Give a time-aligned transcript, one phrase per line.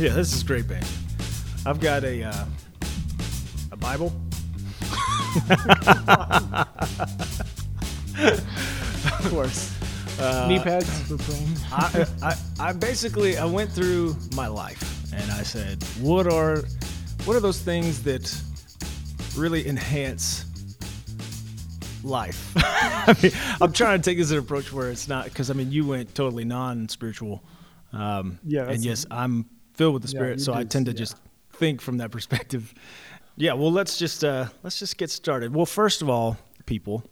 [0.04, 1.66] Yeah, this is great, Benji.
[1.66, 2.44] I've got a uh,
[3.70, 4.10] a Bible.
[8.18, 9.76] Of course.
[10.48, 11.48] Knee pads for praying.
[11.70, 12.36] I, I,
[12.68, 16.62] I basically I went through my life and I said, what are
[17.26, 18.34] what are those things that
[19.36, 20.46] really enhance
[22.02, 22.52] life?
[22.56, 25.70] I mean, I'm trying to take this an approach where it's not because I mean
[25.70, 27.42] you went totally non-spiritual,
[27.92, 29.44] um, Yeah, and yes, I'm
[29.80, 30.98] filled with the Spirit, you so I tend to yeah.
[30.98, 31.16] just
[31.54, 32.74] think from that perspective.
[33.36, 35.54] Yeah, well, let's just uh, let's just get started.
[35.54, 37.02] Well, first of all, people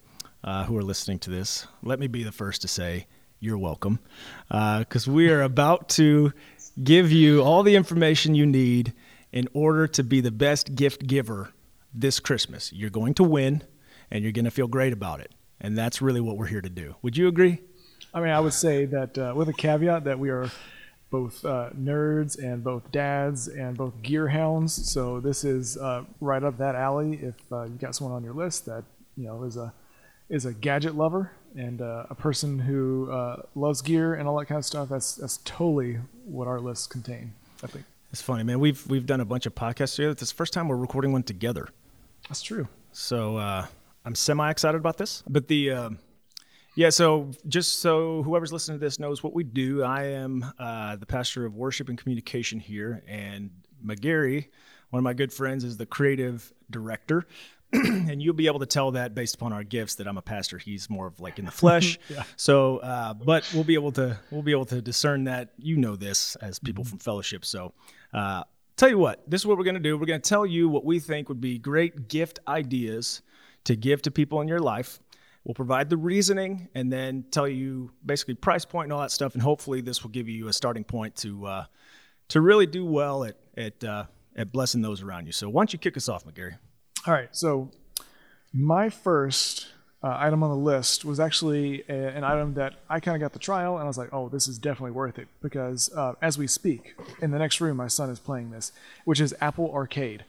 [0.44, 3.06] uh, who are listening to this, let me be the first to say
[3.40, 3.98] you're welcome,
[4.50, 6.34] because we are about to
[6.84, 8.92] give you all the information you need
[9.32, 11.54] in order to be the best gift giver
[11.94, 12.70] this Christmas.
[12.74, 13.62] You're going to win,
[14.10, 15.32] and you're going to feel great about it,
[15.62, 16.96] and that's really what we're here to do.
[17.00, 17.60] Would you agree?
[18.12, 20.50] I mean, I would say that uh, with a caveat that we are
[21.10, 24.90] both uh, nerds and both dads and both gear hounds.
[24.92, 27.18] So this is uh, right up that alley.
[27.22, 28.84] If uh, you got someone on your list that
[29.16, 29.72] you know is a
[30.28, 34.46] is a gadget lover and uh, a person who uh, loves gear and all that
[34.46, 37.32] kind of stuff, that's that's totally what our lists contain.
[37.62, 38.60] I think It's funny, man.
[38.60, 40.12] We've we've done a bunch of podcasts together.
[40.12, 41.68] It's the first time we're recording one together.
[42.28, 42.68] that's true.
[42.92, 43.66] So uh,
[44.04, 45.22] I'm semi excited about this.
[45.28, 45.98] But the um
[46.74, 50.96] yeah, so just so whoever's listening to this knows what we do, I am uh,
[50.96, 53.50] the pastor of worship and communication here, and
[53.84, 54.48] McGarry,
[54.90, 57.26] one of my good friends, is the creative director.
[57.72, 60.56] and you'll be able to tell that based upon our gifts that I'm a pastor.
[60.56, 61.98] He's more of like in the flesh.
[62.36, 65.50] So, uh, but we'll be able to we'll be able to discern that.
[65.58, 67.44] You know this as people from fellowship.
[67.44, 67.74] So,
[68.14, 68.44] uh,
[68.76, 69.98] tell you what, this is what we're going to do.
[69.98, 73.22] We're going to tell you what we think would be great gift ideas
[73.64, 75.00] to give to people in your life.
[75.48, 79.32] We'll provide the reasoning and then tell you basically price point and all that stuff.
[79.32, 81.64] And hopefully, this will give you a starting point to uh,
[82.28, 84.04] to really do well at at uh,
[84.36, 85.32] at blessing those around you.
[85.32, 86.58] So, why don't you kick us off, McGarry?
[87.06, 87.70] All right, so
[88.52, 89.68] my first
[90.02, 93.32] uh, item on the list was actually a, an item that I kind of got
[93.32, 96.36] the trial, and I was like, "Oh, this is definitely worth it." Because uh, as
[96.36, 98.70] we speak, in the next room, my son is playing this,
[99.06, 100.26] which is Apple Arcade.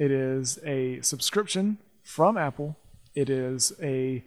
[0.00, 2.76] It is a subscription from Apple.
[3.14, 4.24] It is a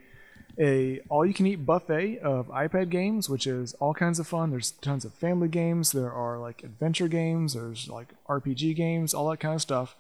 [0.60, 4.52] a all-you-can-eat buffet of iPad games, which is all kinds of fun.
[4.52, 5.92] There's tons of family games.
[5.92, 7.54] There are like adventure games.
[7.54, 9.96] There's like RPG games, all that kind of stuff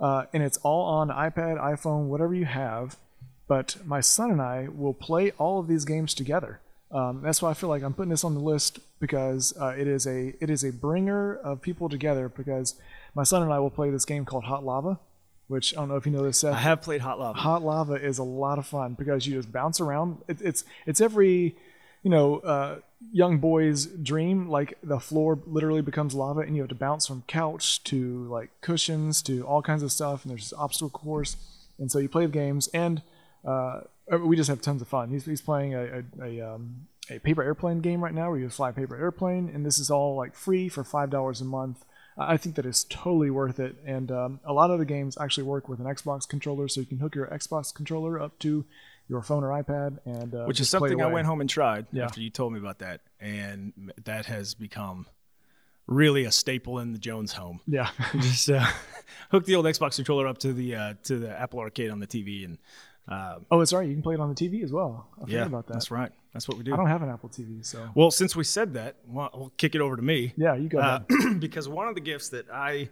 [0.00, 2.96] uh, and it's all on iPad, iPhone, whatever you have.
[3.46, 6.60] But my son and I will play all of these games together.
[6.90, 9.86] Um, that's why I feel like I'm putting this on the list because uh, it
[9.86, 12.28] is a it is a bringer of people together.
[12.28, 12.74] Because
[13.14, 14.98] my son and I will play this game called Hot Lava,
[15.48, 16.38] which I don't know if you know this.
[16.38, 16.54] Seth.
[16.54, 17.38] I have played Hot Lava.
[17.38, 20.18] Hot lava is a lot of fun because you just bounce around.
[20.28, 21.56] It, it's it's every
[22.02, 22.78] you know uh,
[23.12, 24.48] young boy's dream.
[24.48, 28.50] Like the floor literally becomes lava, and you have to bounce from couch to like
[28.60, 30.24] cushions to all kinds of stuff.
[30.24, 31.36] And there's this obstacle course,
[31.78, 33.02] and so you play the games, and
[33.44, 33.80] uh,
[34.22, 35.10] we just have tons of fun.
[35.10, 38.50] He's, he's playing a a, a, um, a paper airplane game right now where you
[38.50, 41.84] fly a paper airplane, and this is all like free for five dollars a month.
[42.18, 43.76] I think that is totally worth it.
[43.86, 46.86] And um, a lot of the games actually work with an Xbox controller, so you
[46.86, 48.64] can hook your Xbox controller up to
[49.08, 52.04] your phone or iPad, and uh, which is something I went home and tried Yeah.
[52.04, 53.72] after you told me about that, and
[54.04, 55.06] that has become
[55.86, 57.60] really a staple in the Jones home.
[57.66, 57.88] Yeah,
[58.20, 58.66] Just uh,
[59.30, 62.06] hook the old Xbox controller up to the uh, to the Apple Arcade on the
[62.06, 62.58] TV, and
[63.08, 63.86] uh, Oh, it's right.
[63.88, 65.08] You can play it on the TV as well.
[65.16, 65.72] I forgot yeah, about that.
[65.74, 66.12] that's right.
[66.32, 66.74] That's what we do.
[66.74, 69.74] I don't have an Apple TV, so Well, since we said that, well, we'll kick
[69.74, 70.34] it over to me.
[70.36, 70.78] yeah, you go.
[70.78, 71.00] Uh,
[71.38, 72.90] because one of the gifts that I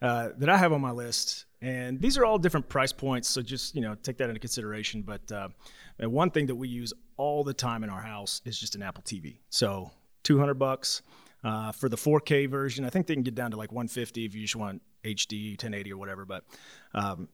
[0.00, 3.42] uh, that I have on my list, and these are all different price points, so
[3.42, 5.02] just you know take that into consideration.
[5.02, 5.48] But uh,
[6.00, 9.02] one thing that we use all the time in our house is just an Apple
[9.02, 9.38] TV.
[9.50, 9.90] So
[10.22, 11.02] two hundred bucks
[11.44, 12.84] uh, for the 4K version.
[12.84, 15.92] I think they can get down to like 150 if you just want HD, 1080
[15.92, 16.24] or whatever.
[16.24, 16.44] But
[16.94, 17.28] um,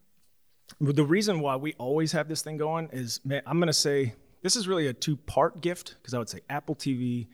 [0.80, 4.14] the reason why we always have this thing going is, man, I'm going to say
[4.44, 7.26] this is really a two part gift because I would say Apple TV,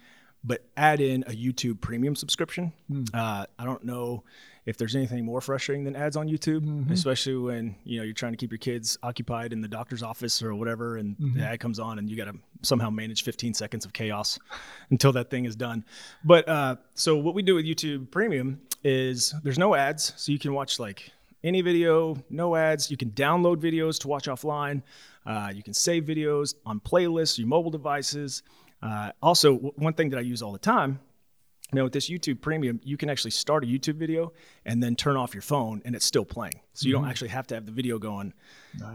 [0.44, 2.72] but add in a YouTube premium subscription.
[3.12, 4.22] Uh, I don't know
[4.64, 6.62] if there's anything more frustrating than ads on YouTube,
[6.92, 10.40] especially when you know you're trying to keep your kids occupied in the doctor's office
[10.40, 13.84] or whatever, and the ad comes on, and you got to somehow manage 15 seconds
[13.84, 14.38] of chaos
[14.90, 15.84] until that thing is done.
[16.24, 20.38] But uh, so what we do with YouTube Premium is there's no ads, so you
[20.38, 21.10] can watch like
[21.42, 22.90] any video, no ads.
[22.90, 24.82] You can download videos to watch offline.
[25.26, 28.42] Uh, you can save videos on playlists, your mobile devices.
[28.82, 30.98] Uh, also, w- one thing that I use all the time,
[31.72, 34.32] you know, with this YouTube Premium, you can actually start a YouTube video
[34.64, 36.60] and then turn off your phone, and it's still playing.
[36.72, 38.32] So you don't actually have to have the video going.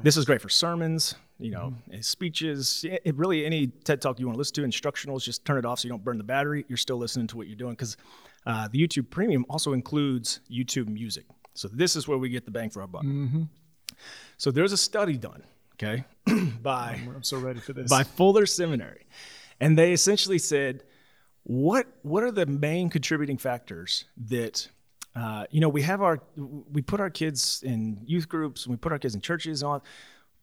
[0.03, 2.83] This is great for sermons, you know, and speeches.
[2.87, 5.23] It, it really any TED talk you want to listen to, instructionals.
[5.23, 6.65] Just turn it off so you don't burn the battery.
[6.67, 7.95] You're still listening to what you're doing because
[8.45, 11.25] uh, the YouTube Premium also includes YouTube Music.
[11.55, 13.03] So this is where we get the bang for our buck.
[14.37, 15.43] So there's a study done,
[15.73, 16.03] okay,
[16.61, 17.89] by I'm so ready for this.
[17.89, 19.07] by Fuller Seminary,
[19.59, 20.83] and they essentially said,
[21.43, 24.67] what what are the main contributing factors that
[25.15, 26.19] uh, you know we have our
[26.71, 29.83] we put our kids in youth groups and we put our kids in churches all,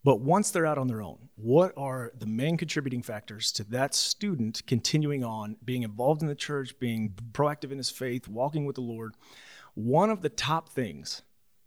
[0.05, 3.95] but once they're out on their own, what are the main contributing factors to that
[3.95, 8.77] student continuing on, being involved in the church, being proactive in his faith, walking with
[8.77, 9.15] the Lord?
[9.75, 11.23] One of the top things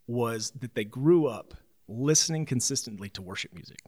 [0.07, 1.53] was that they grew up
[1.87, 3.79] listening consistently to worship music.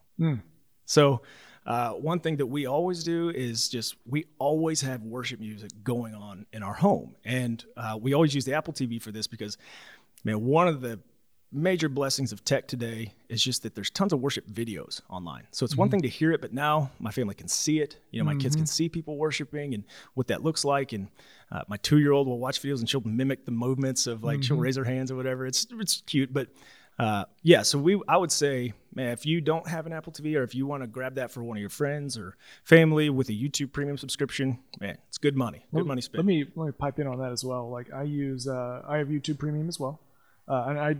[0.85, 1.21] So,
[1.65, 6.15] uh, one thing that we always do is just we always have worship music going
[6.15, 9.57] on in our home, and uh, we always use the Apple TV for this because,
[10.23, 10.99] man, one of the
[11.51, 15.43] major blessings of tech today is just that there's tons of worship videos online.
[15.51, 17.97] So it's one thing to hear it, but now my family can see it.
[18.11, 19.83] You know, my kids can see people worshiping and
[20.13, 20.91] what that looks like.
[20.93, 21.07] And
[21.51, 24.75] uh, my two-year-old will watch videos and she'll mimic the movements of like she'll raise
[24.75, 25.45] her hands or whatever.
[25.45, 26.49] It's it's cute, but
[26.99, 27.61] uh, yeah.
[27.61, 30.55] So we I would say, man, if you don't have an Apple TV or if
[30.55, 33.71] you want to grab that for one of your friends or family with a YouTube
[33.71, 35.65] Premium subscription, man, it's good money.
[35.73, 36.19] Good money spent.
[36.19, 37.69] Let me let me pipe in on that as well.
[37.69, 40.01] Like I use, uh, I have YouTube Premium as well,
[40.47, 40.95] uh, and I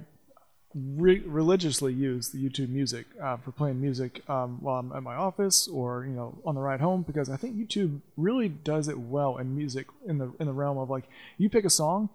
[0.75, 5.15] re- religiously use the YouTube Music uh, for playing music um, while I'm at my
[5.15, 8.99] office or you know on the ride home because I think YouTube really does it
[8.99, 11.05] well in music in the in the realm of like
[11.37, 12.09] you pick a song.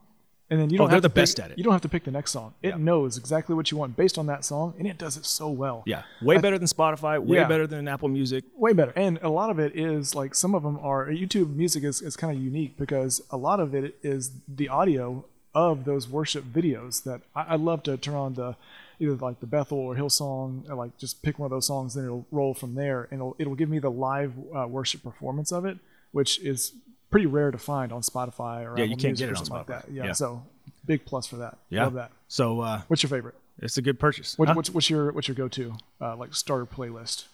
[0.50, 1.56] And then you don't Oh, they're have the to pick- best at it.
[1.56, 2.52] You don't have to pick the next song.
[2.62, 2.76] It Yeah.
[2.76, 5.82] knows exactly what you want based on that song, and it does it so well.
[5.86, 7.18] yeah, way better than Spotify.
[7.18, 7.48] Way Yeah.
[7.48, 8.44] better than Apple Music.
[8.54, 11.84] way better and a lot of it is like some of them are youtube music
[11.84, 16.08] is, is kind of unique because a lot of it is the audio of those
[16.08, 18.56] worship videos that I, I love to turn on the
[19.00, 22.04] either like the bethel or hillsong or like just pick one of those songs and
[22.04, 25.64] it'll roll from there and it'll, it'll give me the live uh, worship performance of
[25.64, 25.76] it
[26.12, 26.72] which is
[27.10, 29.38] pretty rare to find on spotify or Yeah, Apple you can't Music get or it
[29.38, 29.86] on something like Spotify.
[29.86, 30.12] that yeah, Yeah.
[30.12, 30.42] so
[30.86, 33.98] big plus for that Yeah, love that So uh, what's your favorite it's a good
[33.98, 34.38] purchase.
[34.38, 34.54] what, Huh?
[34.54, 37.24] what's, what's your what's your go-to uh, like starter playlist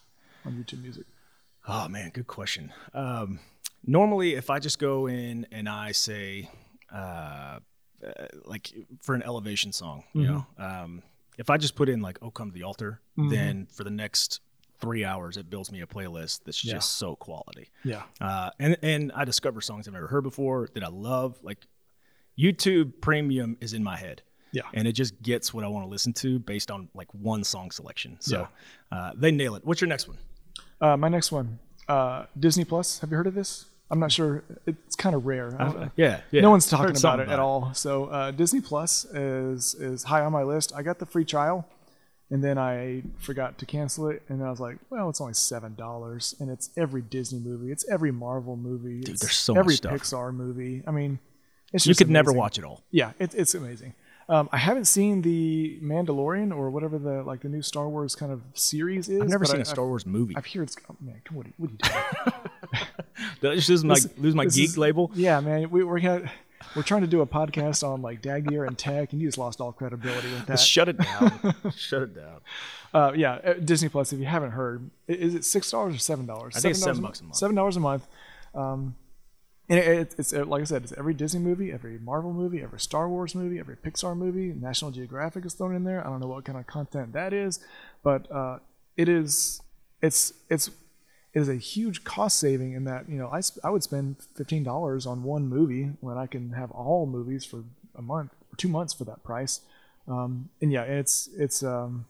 [0.46, 1.04] on youtube music
[1.70, 2.72] Oh man, good question.
[2.94, 3.40] Um,
[3.84, 6.48] normally, if I just go in and I say,
[8.06, 11.02] uh, like for an elevation song, you know, um,
[11.36, 14.40] if I just put in like "Oh Come to the Altar," then for the next
[14.80, 16.74] three hours, it builds me a playlist that's Yeah.
[16.74, 17.68] just so quality.
[17.84, 21.36] yeah Uh, and and I discover songs I've never heard before that I love.
[21.42, 21.66] Like
[22.38, 24.22] YouTube Premium is in my head.
[24.52, 24.62] Yeah.
[24.72, 27.70] And it just gets what I want to listen to based on like one song
[27.70, 28.16] selection.
[28.20, 28.48] So
[28.92, 29.64] uh, they nail it.
[29.64, 30.16] What's your next one?
[30.80, 31.58] Uh, my next one,
[31.88, 33.00] uh, Disney Plus.
[33.00, 33.66] Have you heard of this?
[33.90, 34.44] I'm not sure.
[34.66, 35.56] It's kind of rare.
[35.58, 36.42] I Yeah, yeah.
[36.42, 37.72] No one's talking about it at all.
[37.74, 40.72] So uh, Disney Plus is is high on my list.
[40.76, 41.66] I got the free trial,
[42.30, 44.22] and then I forgot to cancel it.
[44.28, 47.72] And then I was like, well, it's only seven dollars, and it's every Disney movie.
[47.72, 49.00] It's every Marvel movie.
[49.00, 49.92] it's there's so much every stuff.
[49.92, 50.82] Pixar movie.
[50.86, 51.18] I mean,
[51.72, 52.84] it's You could never watch it all.
[52.90, 53.94] Yeah, it, it's amazing.
[54.30, 58.30] Um, I haven't seen the Mandalorian or whatever the like the new Star Wars kind
[58.30, 59.22] of series is.
[59.22, 60.34] I've never seen I- a Star Wars movie.
[60.36, 60.76] I've heard it's.
[60.90, 62.86] Oh, man, come on, what are you, what are you doing?
[63.40, 65.10] Did I just lose my, This- lose my geek is- label?
[65.14, 66.30] Yeah, man, we, we're gonna,
[66.76, 69.60] we're trying to do a podcast on like Dagier and tech, and you just lost
[69.62, 70.60] all credibility with that.
[70.60, 71.54] Shut it down.
[71.76, 72.40] Shut it down.
[72.92, 74.12] Uh, yeah, uh, Disney Plus.
[74.12, 76.54] If you haven't heard, is it six dollars or seven dollars?
[76.56, 77.36] I think it's seven bucks a month.
[77.36, 78.06] Seven dollars a month.
[78.54, 78.94] Um,
[79.68, 82.62] and it, it, it's uh, like I said, it's every Disney movie, every Marvel movie,
[82.62, 84.54] every Star Wars movie, every Pixar movie.
[84.54, 86.00] National Geographic is thrown in there.
[86.00, 87.60] I don't know what kind of content that is,
[88.02, 88.58] but uh,
[88.96, 89.60] it is.
[90.00, 90.68] It's it's
[91.34, 94.64] it is a huge cost saving in that you know I, I would spend fifteen
[94.64, 98.68] dollars on one movie when I can have all movies for a month or two
[98.68, 99.60] months for that price.
[100.06, 102.06] Um, and yeah, it's it's um,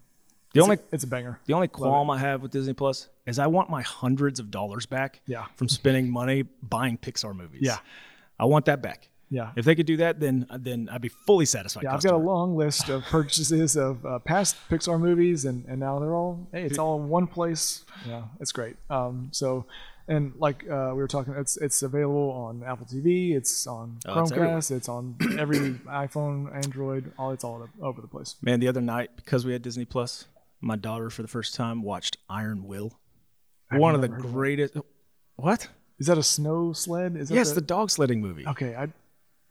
[0.54, 1.38] The it's only a, it's a banger.
[1.46, 4.86] the only qualm I have with Disney Plus is I want my hundreds of dollars
[4.86, 5.44] back Yeah.
[5.56, 7.60] from spending money buying Pixar movies.
[7.62, 7.78] Yeah.
[8.40, 9.08] I want that back.
[9.30, 9.50] Yeah.
[9.56, 11.82] If they could do that, then then I'd be fully satisfied.
[11.84, 15.78] Yeah, I've got a long list of purchases of uh, past Pixar movies, and, and
[15.80, 17.84] now they're all hey, it's all in one place.
[18.06, 18.76] Yeah, it's great.
[18.88, 19.66] Um, so,
[20.08, 24.20] and like uh, we were talking, it's it's available on Apple TV, it's on Oh,
[24.22, 24.32] it's.
[24.32, 28.36] Chromecast, it's, on every iPhone, Android, all it's all over the place.
[28.40, 30.24] Man, the other night because we had Disney Plus,
[30.60, 32.98] my daughter for the first time watched Iron Will.
[33.70, 34.74] One of the greatest.
[35.36, 35.68] What?
[35.98, 37.16] Is that a snow sled?
[37.16, 38.46] Is that Yes, the dog sledding movie.
[38.46, 38.74] okay.
[38.74, 38.88] I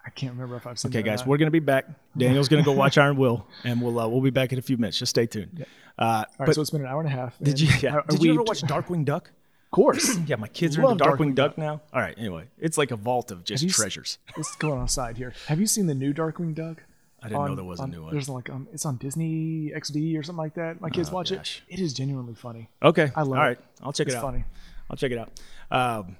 [0.05, 0.89] I can't remember if I've seen.
[0.91, 1.85] Okay, guys, we're gonna be back.
[2.17, 4.77] Daniel's gonna go watch Iron Will, and we'll uh, we'll be back in a few
[4.77, 4.97] minutes.
[4.97, 5.65] Just stay tuned.
[5.99, 7.37] Uh, All right, but so it's been an hour and a half.
[7.41, 9.31] did you yeah, are- are did you ever watch Darkwing Duck?
[9.65, 10.17] Of course.
[10.27, 11.57] Yeah, my kids are Love into Darkwing, Darkwing Duck, Duck.
[11.57, 11.81] now.
[11.93, 14.17] All right, anyway, it's like a vault of just you s- treasures.
[14.37, 15.33] Let's go on side here.
[15.47, 16.83] Have you seen the new Darkwing Duck?
[17.21, 18.11] I didn't know there was a new one.
[18.13, 20.79] There's like um, it's on Disney XD or something like that.
[20.81, 21.63] My kids Oh, watch gosh.
[21.67, 21.73] it.
[21.75, 22.69] It is genuinely funny.
[22.83, 23.65] Okay, I love All right, it.
[23.81, 24.23] I'll check It's it out.
[24.23, 24.43] funny.
[24.89, 25.31] I'll check it out.
[25.71, 26.15] Um,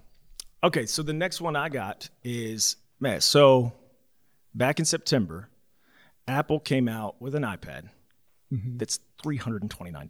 [0.63, 3.21] okay, so the next one I got is man.
[3.21, 3.73] So
[4.55, 5.49] back in September,
[6.27, 7.89] Apple came out with an iPad
[8.49, 10.07] that's $329.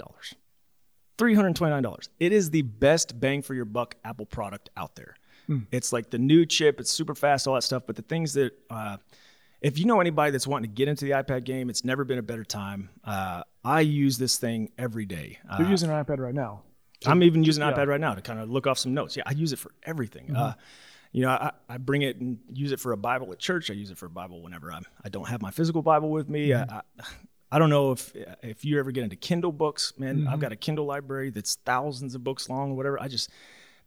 [1.18, 2.10] $329.
[2.20, 5.16] It is the best bang for your buck Apple product out there.
[5.72, 7.84] It's like the new chip, it's super fast, all that stuff.
[7.88, 8.98] But the things that, uh,
[9.62, 12.20] if you know anybody that's wanting to get into the iPad game, it's never been
[12.20, 12.90] a better time.
[13.04, 15.40] Uh, I use this thing every day.
[15.50, 16.64] Uh, You're using an iPad right now.
[17.06, 19.16] I'm even using an iPad right now to kind of look off some notes.
[19.16, 20.36] Yeah, I use it for everything.
[20.36, 20.54] Uh,
[21.12, 23.70] you know, I, I bring it and use it for a Bible at church.
[23.70, 26.28] I use it for a Bible whenever I'm, I don't have my physical Bible with
[26.28, 26.54] me.
[26.54, 26.82] I, I,
[27.52, 30.28] I don't know if if you ever get into Kindle books, man.
[30.28, 33.02] I've got a Kindle library that's thousands of books long or whatever.
[33.02, 33.30] I just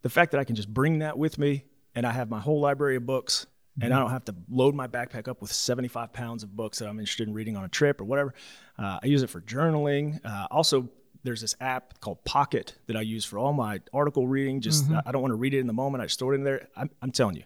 [0.01, 2.59] the fact that I can just bring that with me and I have my whole
[2.59, 3.45] library of books
[3.79, 6.89] and I don't have to load my backpack up with 75 pounds of books that
[6.89, 8.33] I'm interested in reading on a trip or whatever.
[8.77, 10.19] Uh, I use it for journaling.
[10.25, 10.89] Uh, also,
[11.23, 14.59] there's this app called Pocket that I use for all my article reading.
[14.59, 16.03] Just I don't want to read it in the moment.
[16.03, 16.67] I store it in there.
[16.75, 17.43] I'm, I'm telling you.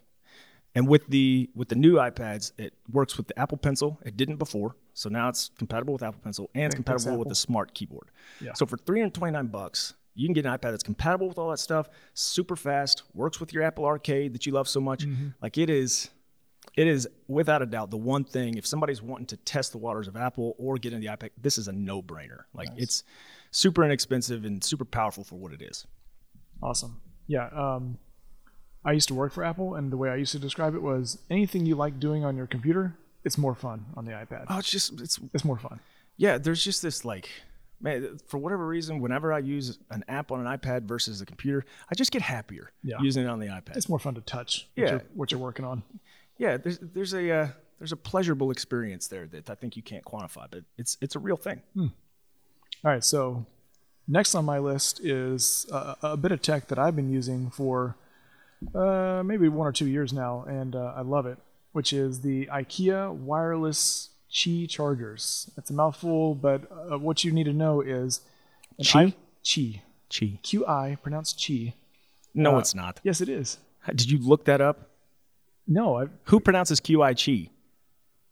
[0.73, 3.99] And with the with the new iPads, it works with the Apple Pencil.
[4.05, 7.35] It didn't before, so now it's compatible with Apple Pencil and it's compatible with the
[7.35, 8.09] Smart Keyboard.
[8.41, 8.53] Yeah.
[8.53, 11.89] So for 329 bucks, you can get an iPad that's compatible with all that stuff,
[12.13, 15.05] super fast, works with your Apple Arcade that you love so much.
[15.41, 16.09] Like it is,
[16.75, 18.57] it is without a doubt the one thing.
[18.57, 21.57] If somebody's wanting to test the waters of Apple or get into the iPad, this
[21.57, 22.39] is a no-brainer.
[22.53, 23.03] Like it's
[23.51, 25.85] super inexpensive and super powerful for what it is.
[26.63, 27.01] Awesome.
[27.27, 27.47] Yeah.
[27.47, 27.97] Um,
[28.83, 31.17] I used to work for Apple, and the way I used to describe it was
[31.29, 34.45] anything you like doing on your computer, it's more fun on the iPad.
[34.47, 35.79] Oh, it's just it's It's more fun.
[36.17, 36.37] yeah.
[36.37, 37.29] There's just this like.
[37.85, 41.63] Man, for whatever reason, whenever I use an app on an iPad versus a computer,
[41.89, 42.99] I just get happier Yeah.
[42.99, 43.77] using it on the iPad.
[43.77, 44.89] It's more fun to touch what, Yeah.
[44.93, 45.83] you're, what you're working on.
[46.39, 50.03] yeah, there's there's a uh, there's a pleasurable experience there that I think you can't
[50.03, 51.61] quantify, but it's it's a real thing.
[51.77, 51.91] All
[52.83, 53.45] right, so
[54.07, 57.95] next on my list is a, a bit of tech that I've been using for
[58.73, 61.37] uh, maybe one or two years now, and uh, I love it,
[61.71, 65.49] which is the IKEA wireless Qi chargers.
[65.57, 66.59] It's a mouthful, but
[66.91, 68.19] uh, what you need to know is
[68.77, 69.07] an Qi?
[69.07, 69.81] I- Qi.
[70.13, 70.39] Chi.
[70.43, 71.73] Q I, pronounced Qi.
[72.33, 72.99] No, Uh, it's not.
[73.03, 73.57] Yes, it is.
[73.87, 74.89] Did you look that up?
[75.67, 77.49] No, I, Who pronounces QI Chi?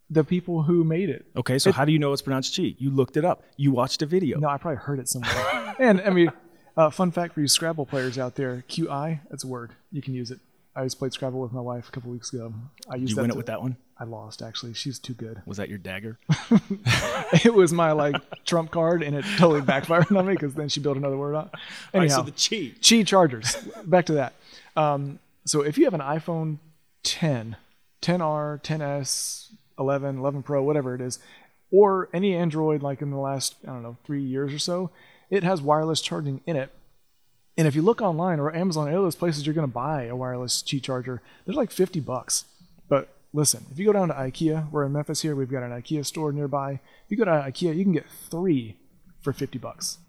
[0.10, 1.26] the people who made it.
[1.36, 2.76] Okay, so how do you know it's pronounced Chi?
[2.78, 3.44] You looked it up.
[3.58, 4.38] You watched a video.
[4.40, 5.76] No, I probably heard it somewhere.
[5.80, 6.32] and I mean,
[6.78, 9.72] uh, fun fact for you Scrabble players out there: QI, that's a word.
[9.92, 10.40] You can use it.
[10.76, 12.54] I just played Scrabble with my wife a couple weeks ago.
[12.90, 13.78] I Did used you win it with that one?
[13.98, 14.74] I lost actually.
[14.74, 15.42] She's too good.
[15.46, 16.18] Was that your dagger?
[17.44, 20.80] it was my like trump card, and it totally backfired on me because then she
[20.80, 21.44] built another word on.
[21.44, 21.52] All
[21.94, 22.74] right, Anyhow, so the Chi.
[22.82, 23.56] Qi chargers.
[23.86, 24.34] Back to that.
[24.76, 26.58] Um, so if you have an iPhone
[27.04, 27.56] 10,
[28.02, 31.20] 10R, 10s, 11, 11 Pro, whatever it is,
[31.72, 34.90] or any Android like in the last I don't know three years or so,
[35.30, 36.72] it has wireless charging in it.
[37.58, 40.06] And if you look online or Amazon, any of those places you're going to buy
[40.06, 42.46] a wireless Qi charger, they're like 50 bucks.
[42.90, 45.72] But listen, if you go down to IKEA, we're in Memphis here, we've got an
[45.72, 46.74] IKEA store nearby.
[46.74, 48.78] If you go to IKEA, you can get three
[49.22, 50.00] for 50 bucks.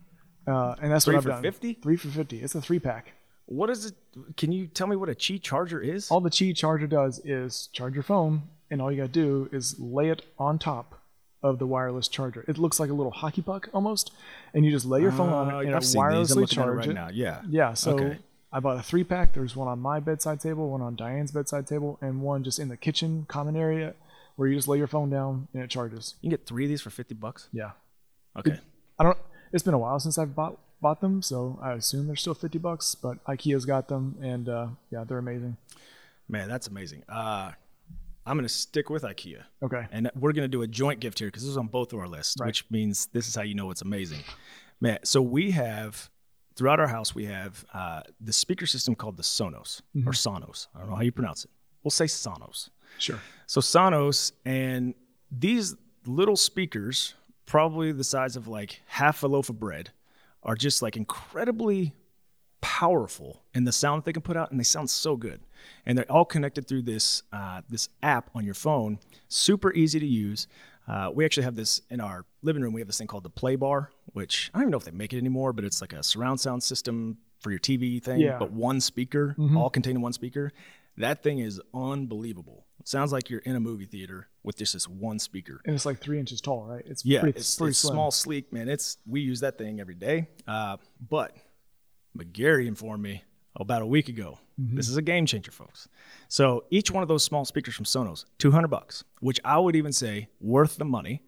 [0.46, 1.42] Uh, and that's Three what I've for done.
[1.42, 1.74] 50?
[1.74, 2.42] Three for 50.
[2.42, 3.12] It's a three pack.
[3.46, 3.94] What is it?
[4.36, 6.10] Can you tell me what a Chi charger is?
[6.10, 9.48] All the Qi charger does is charge your phone, and all you got to do
[9.52, 11.00] is lay it on top
[11.44, 12.44] of the wireless charger.
[12.48, 14.12] It looks like a little hockey puck almost,
[14.52, 16.32] and you just lay your phone on Uh, it and I've it seen these.
[16.32, 16.94] I'm wirelessly at it right it.
[16.94, 17.08] now.
[17.12, 17.42] Yeah.
[17.48, 18.18] Yeah, so Okay.
[18.52, 19.32] I bought a three pack.
[19.34, 22.68] There's one on my bedside table, one on Diane's bedside table, and one just in
[22.68, 23.94] the kitchen common area
[24.36, 26.14] where you just lay your phone down and it charges.
[26.20, 27.48] You can get three of these for 50 bucks?
[27.52, 27.72] Yeah.
[28.36, 28.58] Okay.
[28.98, 29.18] I don't.
[29.52, 32.58] It's been a while since I've bought bought them, so I assume they're still fifty
[32.58, 32.94] bucks.
[32.94, 35.56] But IKEA's got them, and uh, yeah, they're amazing.
[36.28, 37.02] Man, that's amazing.
[37.08, 37.52] Uh,
[38.26, 39.42] I'm going to stick with IKEA.
[39.62, 39.86] Okay.
[39.92, 41.98] And we're going to do a joint gift here because this is on both of
[41.98, 42.46] our lists, Right.
[42.46, 44.20] which means this is how you know it's amazing.
[44.80, 46.10] Man, so we have
[46.56, 50.68] throughout our house we have uh, the speaker system called the Sonos or Sonos.
[50.74, 51.50] I don't know how you pronounce it.
[51.82, 52.70] We'll say Sonos.
[52.98, 53.18] Sure.
[53.46, 54.94] So Sonos and
[55.30, 55.74] these
[56.06, 57.14] little speakers,
[57.46, 59.90] probably the size of like half a loaf of bread,
[60.42, 61.92] are just like incredibly
[62.64, 65.40] powerful in the sound that they can put out, and they sound so good.
[65.84, 68.98] And they're all connected through this uh, this app on your phone.
[69.28, 70.48] Super easy to use.
[70.88, 72.72] Uh, we actually have this in our living room.
[72.72, 74.90] We have this thing called the Play Bar, which I don't even know if they
[74.92, 78.38] make it anymore, but it's like a surround sound system for your TV thing, Yeah.
[78.38, 80.50] but one speaker, all contained in one speaker.
[80.96, 82.66] That thing is unbelievable.
[82.80, 85.60] It sounds like you're in a movie theater with just this one speaker.
[85.66, 86.84] And it's like three inches tall, right?
[86.86, 88.68] It's Yeah, pretty, it's, pretty it's small, sleek, man.
[88.68, 90.28] It's we use that thing every day.
[90.46, 90.76] Uh,
[91.08, 91.34] but
[92.14, 93.24] but Gary informed me
[93.56, 94.38] about a week ago.
[94.60, 94.76] Mm-hmm.
[94.76, 95.88] This is a game changer, folks.
[96.28, 99.76] So each one of those small speakers from Sonos, two hundred bucks, which I would
[99.76, 101.22] even say worth the money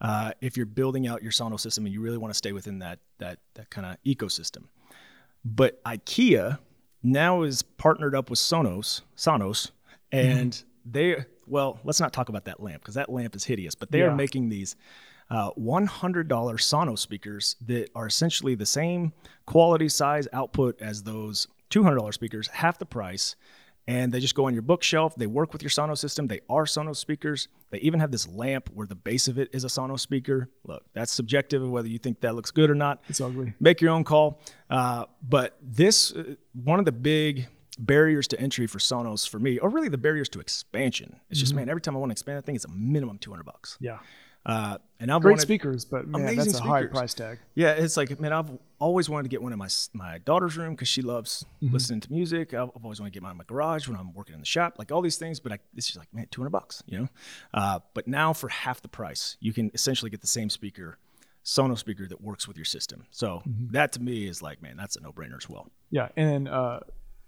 [0.00, 2.78] uh, if you're building out your Sonos system and you really want to stay within
[2.80, 4.64] that that that kind of ecosystem.
[5.44, 6.58] But IKEA
[7.02, 9.70] now is partnered up with Sonos, Sonos,
[10.12, 13.74] and they Well, let's not talk about that lamp because that lamp is hideous.
[13.74, 14.06] But they Yeah.
[14.06, 14.76] are making these
[15.30, 19.12] uh, $100 Sonos speakers that are essentially the same
[19.46, 23.36] quality, size, output as those $200 speakers, half the price.
[23.88, 25.16] And they just go on your bookshelf.
[25.16, 26.26] They work with your Sonos system.
[26.28, 27.48] They are Sonos speakers.
[27.70, 30.48] They even have this lamp where the base of it is a Sonos speaker.
[30.64, 33.54] Look, that's subjective of whether you think that looks good or not It's ugly.
[33.58, 34.40] make your own call.
[34.68, 39.58] Uh, but this, uh, one of the big barriers to entry for Sonos for me,
[39.58, 41.40] or really the barriers to expansion, it's Mm-hmm.
[41.40, 43.44] just man, every time I want to expand that thing, it's a minimum two hundred
[43.46, 43.76] bucks.
[43.80, 43.98] Yeah.
[44.46, 47.38] Uh, and I've Great wanted, speakers, but man, that's a high price tag.
[47.54, 50.74] Yeah, it's like man, I've always wanted to get one in my my daughter's room
[50.74, 51.74] because she loves Mm-hmm.
[51.74, 52.54] listening to music.
[52.54, 54.46] I've, I've always wanted to get mine in my garage when I'm working in the
[54.46, 55.40] shop, like all these things.
[55.40, 57.08] But I, it's just like man, two hundred bucks, you know.
[57.52, 60.96] Uh, but now for half the price, you can essentially get the same speaker.
[61.44, 63.04] Sonos speaker that works with your system.
[63.10, 63.72] So Mm-hmm.
[63.72, 65.68] that to me is like, man, that's a no brainer as well.
[65.90, 66.80] Yeah, and uh,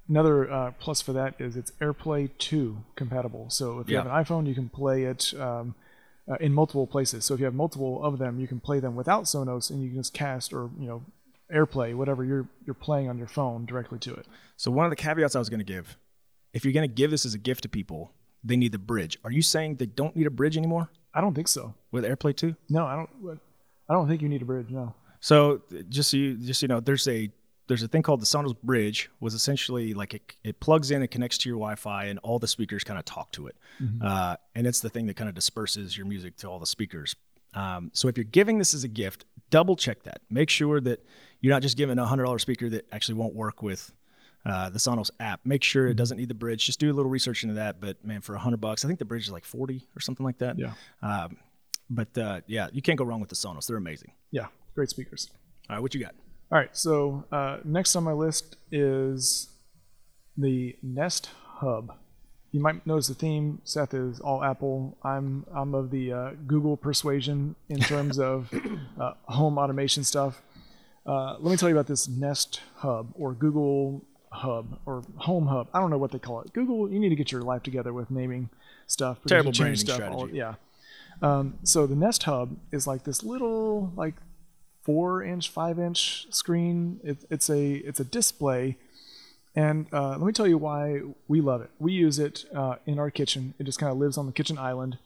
[0.08, 3.48] another uh, plus for that is it's AirPlay 2 compatible.
[3.50, 4.02] So if you Yeah.
[4.04, 5.74] have an iPhone, you can play it um,
[6.30, 7.24] uh, in multiple places.
[7.24, 9.88] So if you have multiple of them, you can play them without Sonos, and you
[9.90, 11.02] can just cast or you know
[11.52, 14.26] AirPlay whatever you're you're playing on your phone directly to it.
[14.56, 15.96] So one of the caveats I was going to give,
[16.52, 18.12] if you're going to give this as a gift to people,
[18.44, 19.18] they need the bridge.
[19.24, 21.74] Are you saying they don't need a bridge anymore I don't think so.
[21.90, 22.56] with AirPlay 2?
[22.70, 23.40] No, I don't.
[23.88, 24.70] I don't think you need a bridge.
[24.70, 24.94] No.
[25.20, 27.30] So just so you just so you know, there's a
[27.68, 31.10] there's a thing called the Sonos Bridge, was essentially like it, it plugs in, it
[31.10, 33.56] connects to your Wi-Fi, and all the speakers kind of talk to it,
[34.02, 37.16] uh, and it's the thing that kind of disperses your music to all the speakers.
[37.54, 40.22] Um, so if you're giving this as a gift, double check that.
[40.30, 41.04] Make sure that
[41.40, 43.92] you're not just giving a hundred dollar speaker that actually won't work with
[44.46, 45.40] uh, the Sonos app.
[45.44, 46.64] Make sure it doesn't need the bridge.
[46.64, 47.80] Just do a little research into that.
[47.80, 50.24] But man, for a hundred bucks, I think the bridge is like forty or something
[50.24, 50.58] like that.
[50.58, 50.72] Yeah.
[51.02, 51.36] Um,
[51.90, 53.66] but uh, yeah, you can't go wrong with the Sonos.
[53.66, 54.12] They're amazing.
[54.30, 55.30] Yeah, great speakers.
[55.68, 56.14] All right, what you got?
[56.52, 59.48] All right, so uh, next on my list is
[60.36, 61.96] the Nest Hub.
[62.50, 63.62] You might notice the theme.
[63.64, 64.98] Seth is all Apple.
[65.02, 68.52] I'm I'm of the uh, Google persuasion in terms of
[69.00, 70.42] uh, home automation stuff.
[71.06, 75.68] Uh, let me tell you about this Nest Hub or Google Hub or Home Hub.
[75.72, 76.52] I don't know what they call it.
[76.52, 78.50] Google, you need to get your life together with naming
[78.86, 79.20] stuff.
[79.26, 80.36] Terrible branding all- strategy.
[80.36, 80.56] yeah.
[81.22, 84.16] Um, so the Nest Hub is like this little like
[84.82, 87.00] four inch, five inch screen.
[87.02, 88.76] It, it's a it's a display,
[89.54, 91.70] and uh, let me tell you why we love it.
[91.78, 93.54] We use it uh, in our kitchen.
[93.58, 94.98] It just kind of lives on the kitchen island,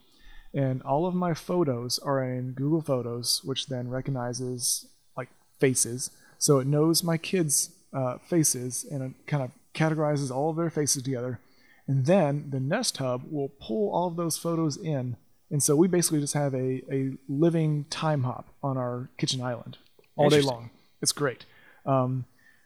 [0.55, 4.87] and all of my photos are in Google Photos, which then recognizes
[5.17, 6.11] like faces.
[6.39, 10.71] So it knows my kids' uh, faces and it kind of categorizes all of their
[10.71, 11.41] faces together.
[11.87, 15.17] And then the Nest Hub will pull all of those photos in.
[15.51, 19.79] And so we basically just have a, a living time hop on our kitchen island
[20.17, 20.71] all day long.
[21.01, 21.45] It's great.
[21.85, 22.25] Um,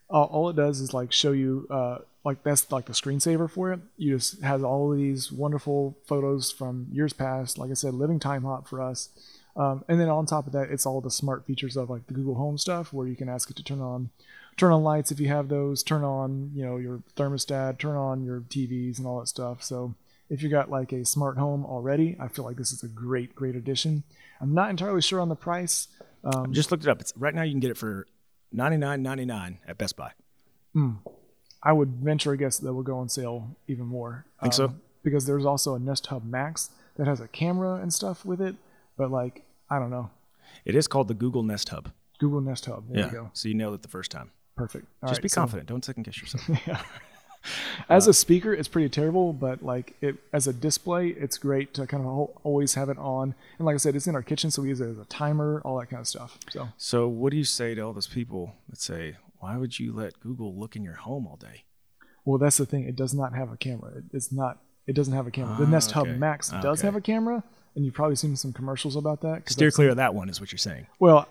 [0.09, 3.73] all, all it does is like show you, uh, like that's like the screensaver for
[3.73, 3.81] it.
[3.97, 7.59] You just has all of these wonderful photos from years past.
[7.59, 9.11] Like I said, living time hop for us.
[9.57, 12.14] Um, and then on top of that, it's all the smart features of like the
[12.14, 14.11] Google Home stuff, where you can ask it to turn on,
[14.57, 18.23] turn on lights if you have those, turn on you know your thermostat, turn on
[18.23, 19.62] your TVs and all that stuff.
[19.62, 19.95] So
[20.31, 23.35] if you got like a smart home already, I feel like this is a great,
[23.35, 24.05] great addition.
[24.40, 25.88] I'm not entirely sure on the price.
[26.25, 27.01] Um, Just looked it up.
[27.01, 28.07] It's right now you can get it for
[28.53, 30.12] ninety nine ninety nine at Best Buy.
[31.62, 34.25] I would venture a guess that will go on sale even more.
[34.40, 34.64] Think so?
[34.66, 38.40] Um, Because there's also a Nest Hub Max that has a camera and stuff with
[38.40, 38.55] it,
[38.97, 40.11] but like I don't know,
[40.64, 41.90] It is called the Google Nest Hub.
[42.19, 42.85] Google Nest Hub.
[42.88, 43.07] There Yeah.
[43.07, 43.31] you go.
[43.35, 44.31] So you nailed it the first time.
[44.57, 44.87] Perfect.
[45.03, 45.69] All Just right, be so- confident.
[45.69, 46.49] Don't second guess yourself.
[47.88, 51.87] As a speaker, it's pretty terrible, but like it as a display, it's great to
[51.87, 53.35] kind of always have it on.
[53.59, 55.61] And like I said, it's in our kitchen, so we use it as a timer,
[55.64, 56.38] all that kind of stuff.
[56.50, 59.92] So so what do you say to all those people that say, "Why would you
[59.92, 61.64] let Google look in your home all day?"
[62.24, 62.85] Well, that's the thing.
[62.85, 63.90] It does not have a camera.
[63.96, 64.59] It, it's not.
[64.87, 65.57] It doesn't have a camera.
[65.57, 66.07] the Ah, Nest Hub.
[66.09, 66.87] Max does Okay.
[66.87, 67.42] have a camera,
[67.74, 69.48] and you've probably seen some commercials about that.
[69.48, 70.87] Steer clear of that one, is what you're saying.
[70.98, 71.26] Well,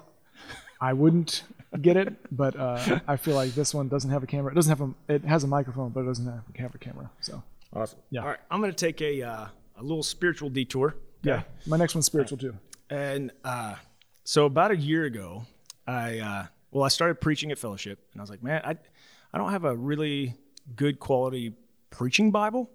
[0.81, 1.43] I wouldn't
[1.81, 4.51] get it, but uh, I feel like this one doesn't have a camera.
[4.51, 5.13] It doesn't have a.
[5.13, 7.09] It has a microphone, but it doesn't have, have a camera.
[7.21, 7.99] So Awesome.
[8.09, 8.21] Yeah.
[8.21, 10.95] All right, I'm going to take a uh, a little spiritual detour.
[11.23, 12.55] yeah, my next one's spiritual too.
[12.89, 13.75] And uh,
[14.23, 15.43] so about a year ago,
[15.85, 18.77] I uh, well, I started preaching at Fellowship, and I was like, man, I
[19.31, 20.35] I don't have a really
[20.75, 21.53] good quality
[21.91, 22.71] preaching Bible.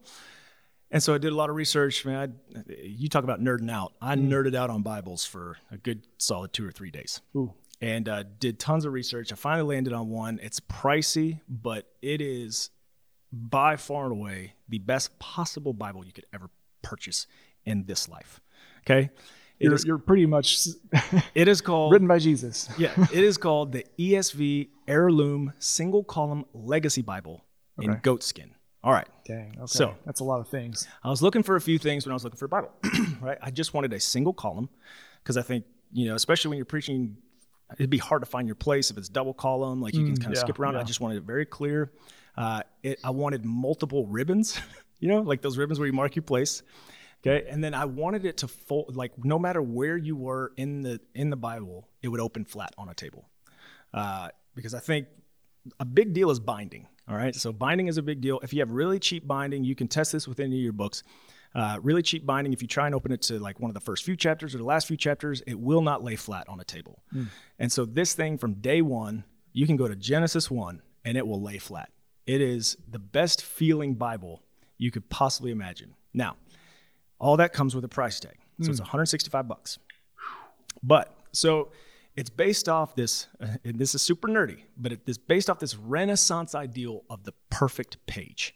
[0.90, 2.04] And so I did a lot of research.
[2.04, 3.94] Man, I, you talk about nerding out.
[4.00, 7.20] I nerded out on Bibles for a good solid two or three days.
[7.34, 7.52] Ooh.
[7.84, 9.30] And uh, did tons of research.
[9.32, 10.40] I finally landed on one.
[10.42, 12.70] It's pricey, but it is
[13.32, 16.48] by far and away the best possible Bible you could ever
[16.82, 17.26] purchase
[17.66, 18.40] in this life.
[18.86, 19.10] Okay.
[19.60, 20.66] It You're, is you're pretty much
[21.34, 22.68] it is called written by Jesus.
[22.78, 27.44] yeah, it is called the ESV Heirloom Single Column Legacy Bible
[27.80, 28.00] in Okay.
[28.00, 28.50] goatskin.
[28.82, 29.08] All right.
[29.26, 29.56] Dang.
[29.56, 29.66] Okay.
[29.66, 30.88] So- that's a lot of things.
[31.02, 32.70] I was looking for a few things when I was looking for a Bible,
[33.20, 33.38] right?
[33.42, 34.68] I just wanted a single column
[35.22, 37.16] because I think, you know, especially when you're preaching,
[37.72, 40.32] it'd be hard to find your place if it's double column, like you can kind
[40.32, 40.76] of yeah, skip around.
[40.76, 41.92] I just wanted it very clear.
[42.36, 44.60] Uh, it, I wanted multiple ribbons,
[44.98, 46.62] you know, like those ribbons where you mark your place.
[47.26, 47.48] Okay.
[47.48, 51.00] And then I wanted it to fold, like no matter where you were in the,
[51.14, 53.28] in the Bible, it would open flat on a table.
[53.94, 55.06] Uh, because I think
[55.80, 56.86] a big deal is binding.
[57.08, 57.34] All right.
[57.34, 58.40] So binding is a big deal.
[58.42, 61.02] If you have really cheap binding, you can test this with any of your books.
[61.54, 63.80] Uh, really cheap binding, if you try and open it to like one of the
[63.80, 66.64] first few chapters or the last few chapters, it will not lay flat on a
[66.64, 67.02] table.
[67.58, 71.26] And so this thing from day one, you can go to Genesis 1 and it
[71.26, 71.90] will lay flat.
[72.26, 74.42] It is the best feeling Bible
[74.78, 75.94] you could possibly imagine.
[76.12, 76.36] Now,
[77.20, 78.36] all that comes with a price tag.
[78.60, 79.78] So it's 165 bucks.
[80.82, 81.70] But so
[82.16, 85.58] it's based off this, uh, and this is super nerdy, but it is based off
[85.58, 88.54] this Renaissance ideal of the perfect page.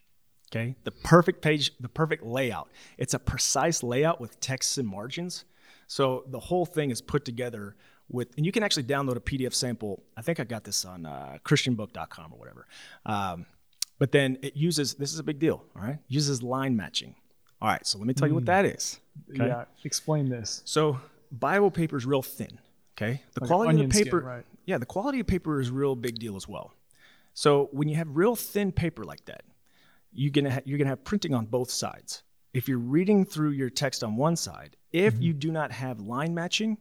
[0.50, 2.70] Okay, the perfect page, the perfect layout.
[2.96, 5.44] It's a precise layout with texts and margins.
[5.88, 7.76] So the whole thing is put together
[8.11, 10.02] with, and you can actually download a PDF sample.
[10.16, 12.66] I think I got this on uh, ChristianBook.com or whatever.
[13.04, 13.44] Um,
[13.98, 15.64] but then it uses this is a big deal.
[15.76, 17.14] All right, uses line matching.
[17.61, 19.00] All right, so let me tell you what that is.
[19.34, 19.48] Okay?
[19.48, 19.64] Yeah.
[19.84, 20.62] Explain this.
[20.64, 20.98] So
[21.32, 22.58] Bible paper is real thin.
[22.96, 24.44] Okay, the Like quality of the skin, paper, right.
[24.64, 26.72] yeah, the quality of paper is real big deal as well.
[27.34, 29.42] So when you have real thin paper like that,
[30.12, 32.23] you're gonna ha- you're gonna have printing on both sides.
[32.55, 35.23] If you're reading through your text on one side, if Mm-hmm.
[35.23, 36.79] you do not have line matching,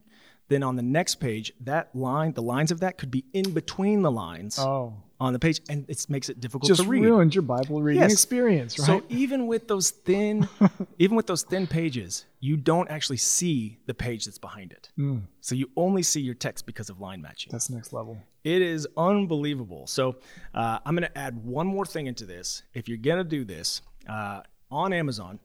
[0.48, 4.00] then on the next page, that line, the lines of that could be in between
[4.00, 7.02] the lines Oh, on the page, and it makes it difficult just to read.
[7.02, 8.12] ruined your Bible reading Yes.
[8.12, 8.86] experience, right?
[8.86, 10.48] So even with those thin,
[10.98, 14.88] even with those thin pages, you don't actually see the page that's behind it.
[14.96, 15.18] Hmm.
[15.42, 17.50] So you only see your text because of line matching.
[17.52, 18.16] that's next level.
[18.48, 19.86] It is unbelievable.
[19.86, 20.16] So
[20.54, 22.62] uh, I'm going to add one more thing into this.
[22.72, 25.38] If you're going to do this uh, on Amazon,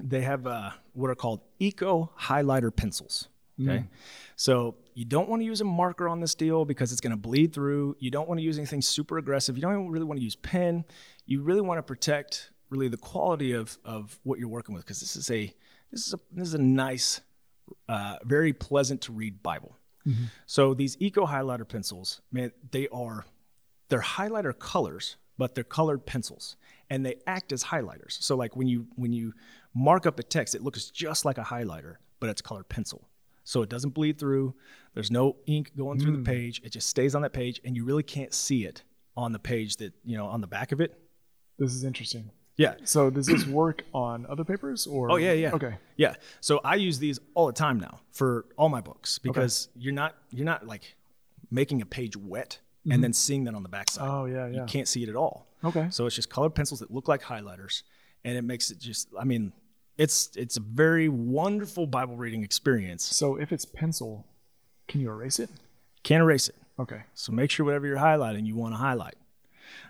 [0.00, 3.28] they have uh, what are called eco highlighter pencils.
[3.60, 3.84] Okay.
[4.36, 7.18] So you don't want to use a marker on this deal because it's going to
[7.18, 7.96] bleed through.
[8.00, 9.56] You don't want to use anything super aggressive.
[9.56, 10.86] You don't even really want to use pen.
[11.26, 15.00] You really want to protect really the quality of, of what you're working with because
[15.00, 15.54] this is a
[15.90, 17.20] this is a this is a nice,
[17.90, 19.76] uh, very pleasant to read Bible.
[20.06, 20.24] Mm-hmm.
[20.46, 23.24] So these eco highlighter pencils, man, they are
[23.88, 26.56] they're highlighter colors, but they're colored pencils,
[26.90, 28.22] and they act as highlighters.
[28.22, 29.34] So like when you when you
[29.74, 33.08] mark up a text, it looks just like a highlighter, but it's colored pencil.
[33.44, 34.54] So it doesn't bleed through.
[34.94, 36.26] There's no ink going through the mm.
[36.26, 36.60] page.
[36.64, 38.82] It just stays on that page, and you really can't see it
[39.16, 40.98] on the page that you know on the back of it.
[41.58, 42.30] This is interesting.
[42.56, 42.74] Yeah.
[42.84, 45.10] So does this work on other papers or?
[45.10, 45.52] Oh yeah, yeah.
[45.52, 45.74] Okay.
[45.96, 46.14] Yeah.
[46.40, 50.16] So I use these all the time now for all my books because you're not
[50.30, 50.94] you're not like
[51.50, 52.58] making a page wet
[52.90, 54.08] and then seeing that on the backside.
[54.08, 54.60] Oh yeah, yeah.
[54.60, 55.46] You can't see it at all.
[55.64, 55.86] Okay.
[55.90, 57.82] So it's just colored pencils that look like highlighters,
[58.24, 59.08] and it makes it just.
[59.18, 59.52] I mean,
[59.96, 63.04] it's it's a very wonderful Bible reading experience.
[63.04, 64.26] So if it's pencil,
[64.88, 65.50] can you erase it?
[66.02, 66.56] Can't erase it.
[66.78, 67.02] Okay.
[67.14, 69.14] So make sure whatever you're highlighting, you want to highlight.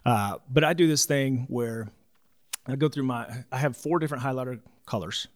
[0.05, 1.89] Uh, but I do this thing where
[2.67, 3.45] I go through my.
[3.51, 5.29] I have four different highlighter colors.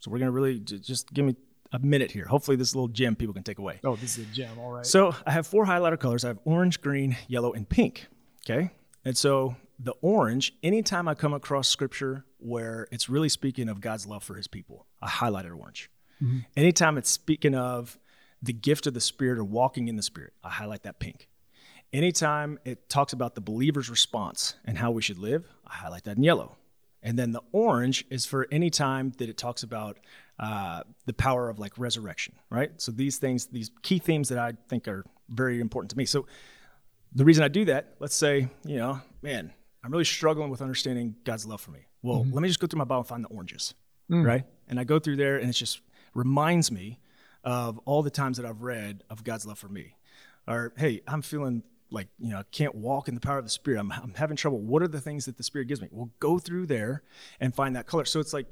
[0.00, 1.36] So we're gonna really j- just give me
[1.72, 2.24] a minute here.
[2.26, 3.80] Hopefully, this little gem people can take away.
[3.84, 4.58] Oh, this is a gem.
[4.58, 4.86] All right.
[4.86, 6.24] So I have four highlighter colors.
[6.24, 8.06] I have orange, green, yellow, and pink.
[8.48, 8.70] Okay.
[9.04, 14.06] And so the orange, anytime I come across scripture where it's really speaking of God's
[14.06, 15.90] love for his people, I highlight it orange.
[16.22, 16.38] Mm-hmm.
[16.56, 17.98] Anytime it's speaking of
[18.42, 21.28] the gift of the Spirit or walking in the Spirit, I highlight that pink.
[21.92, 26.16] Anytime it talks about the believer's response and how we should live, I highlight that
[26.16, 26.56] in yellow.
[27.02, 29.98] And then the orange is for any time that it talks about
[30.38, 32.70] uh, the power of like resurrection, right?
[32.76, 36.04] So these things, these key themes that I think are very important to me.
[36.04, 36.26] So
[37.14, 41.16] the reason I do that, let's say, you know, man, I'm really struggling with understanding
[41.24, 41.86] God's love for me.
[42.02, 43.74] Well, let me just go through my Bible and find the oranges,
[44.24, 44.44] right?
[44.68, 45.80] And I go through there and it just
[46.14, 46.98] reminds me
[47.44, 49.96] of all the times that I've read of God's love for me.
[50.46, 53.50] Or, hey, I'm feeling like, you know, I can't walk in the power of the
[53.50, 53.80] Spirit.
[53.80, 54.58] I'm, I'm having trouble.
[54.60, 55.88] What are the things that the Spirit gives me?
[55.90, 57.02] Well, go through there
[57.40, 58.04] and find that color.
[58.04, 58.46] So it's like,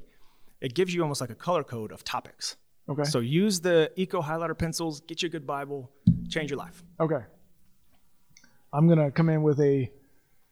[0.61, 2.55] it gives you almost like a color code of topics.
[2.89, 3.03] Okay.
[3.03, 5.91] So use the eco highlighter pencils, get you a good Bible,
[6.29, 6.83] change your life.
[6.99, 7.23] okay.
[8.73, 9.89] I'm gonna come in with a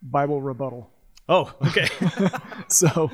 [0.02, 0.89] Bible rebuttal.
[1.28, 1.88] Oh, okay.
[2.69, 3.12] So,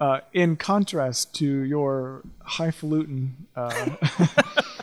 [0.00, 3.90] uh, in contrast to your highfalutin, uh,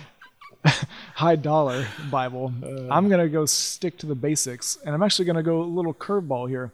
[1.22, 2.52] high dollar Bible,
[2.90, 4.78] I'm going to go stick to the basics.
[4.84, 6.72] And I'm actually going to go a little curveball here.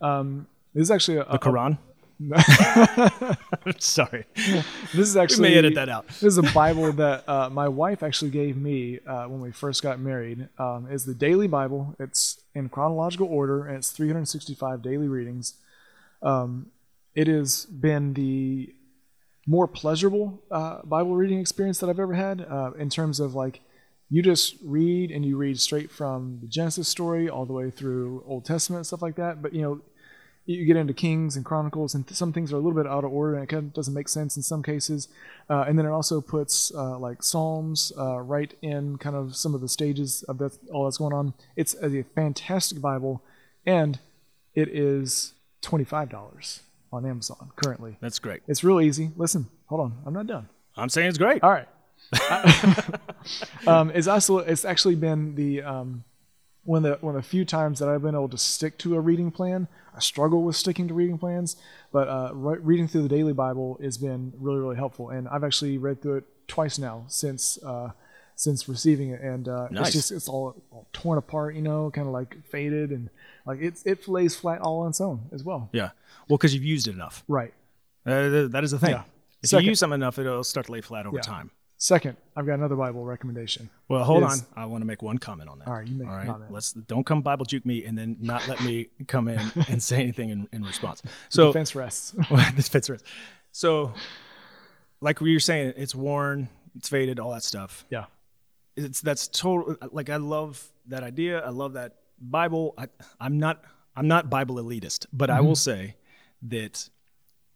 [0.00, 1.78] Um, this is actually a, the Quran.
[3.78, 4.24] Sorry.
[4.34, 5.48] this is actually.
[5.48, 6.06] We may edit that out.
[6.08, 9.82] This is a Bible that uh, my wife actually gave me uh, when we first
[9.82, 10.48] got married.
[10.58, 11.96] Um, it's the Daily Bible.
[11.98, 15.54] It's in chronological order, and it's 365 daily readings.
[16.22, 16.70] um,
[17.14, 18.72] it has been the
[19.44, 23.60] more pleasurable uh, Bible reading experience that I've ever had uh, in terms of like
[24.10, 28.24] you just read and you read straight from the Genesis story all the way through
[28.26, 29.42] Old Testament stuff like that.
[29.42, 29.80] But you know,
[30.46, 33.12] you get into Kings and Chronicles, and some things are a little bit out of
[33.12, 35.08] order, and it kind of doesn't make sense in some cases.
[35.50, 39.54] Uh, and then it also puts uh, like Psalms uh, right in kind of some
[39.54, 41.34] of the stages of that, all that's going on.
[41.54, 43.22] It's a fantastic Bible,
[43.66, 43.98] and
[44.54, 47.98] it is twenty five dollars on Amazon currently.
[48.00, 48.40] That's great.
[48.48, 49.10] It's real easy.
[49.16, 50.48] Listen, hold on, I'm not done.
[50.78, 51.42] I'm saying it's great.
[51.42, 51.68] All right.
[53.66, 56.04] um, it's also it's actually been the um,
[56.64, 58.94] one of the one of the few times that I've been able to stick to
[58.96, 59.68] a reading plan.
[59.94, 61.56] I struggle with sticking to reading plans,
[61.92, 65.44] but uh, re- reading through the daily Bible has been really really helpful, and I've
[65.44, 67.90] actually read through it twice now since uh,
[68.36, 69.88] since receiving it, and uh, Nice.
[69.88, 73.10] it's just it's all, all torn apart, you know, kind of like faded, and
[73.44, 75.68] like it it lays flat all on its own as well.
[75.72, 75.90] Yeah.
[76.28, 77.24] Well, because you've used it enough.
[77.26, 77.52] Right.
[78.06, 78.90] Uh, that is the thing.
[78.90, 79.02] Yeah.
[79.42, 81.22] If Second- you use something enough, it'll start to lay flat over Yeah.
[81.22, 81.50] time.
[81.80, 83.70] Second, I've got another Bible recommendation.
[83.88, 84.38] Well, hold on.
[84.56, 85.68] I want to make one comment on that.
[85.68, 86.26] All right, you make All right.
[86.26, 86.52] comment.
[86.52, 90.02] Let's don't come Bible juke me and then not let me come in and say
[90.02, 91.02] anything in, in response.
[91.28, 92.16] So Defense rests.
[92.56, 93.00] this fits right.
[93.52, 93.94] So,
[95.00, 97.84] like we were saying, it's worn, it's faded, all that stuff.
[97.90, 98.06] yeah.
[98.76, 99.76] It's that's total.
[99.90, 101.40] Like I love that idea.
[101.44, 102.74] I love that Bible.
[102.78, 102.86] I,
[103.20, 103.62] I'm not.
[103.96, 105.54] I'm not Bible elitist, but I will mm-hmm.
[105.54, 105.96] say
[106.42, 106.88] that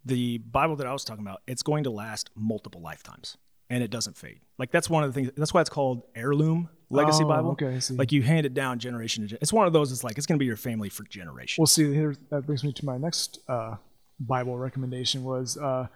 [0.04, 3.36] the Bible that I was talking about, it's going to last multiple lifetimes,
[3.72, 4.40] and it doesn't fade.
[4.58, 5.32] Like that's one of the things.
[5.36, 7.50] That's why it's called heirloom legacy Oh, Bible.
[7.52, 7.80] okay.
[7.90, 9.38] Like you hand it down generation to generation.
[9.42, 9.90] It's one of those.
[9.92, 11.58] It's like it's going to be your family for generations.
[11.58, 13.76] Well, see, here that brings me to my next uh,
[14.20, 15.24] Bible recommendation.
[15.24, 15.86] Was uh,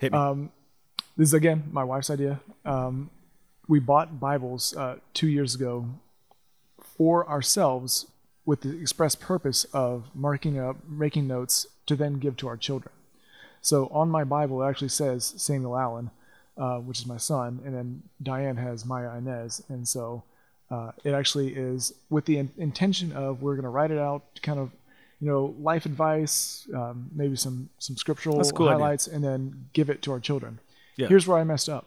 [0.00, 0.18] Hit me.
[0.18, 0.50] um,
[1.16, 2.40] this is again my wife's idea.
[2.64, 3.10] Um,
[3.68, 5.86] we bought Bibles uh, two years ago
[6.96, 8.06] for ourselves
[8.44, 12.92] with the express purpose of marking up, making notes to then give to our children.
[13.60, 16.10] So on my Bible, it actually says Samuel Allen,
[16.56, 20.22] uh, which is my son, and then Diane has Maya Inez, and so
[20.70, 24.22] uh, it actually is with the in- intention of we're going to write it out,
[24.42, 24.70] kind of,
[25.20, 28.78] you know, life advice, um, maybe some some scriptural cool idea.
[28.78, 30.58] highlights, and then give it to our children.
[30.96, 31.08] Yeah.
[31.08, 31.86] Here's where I messed up.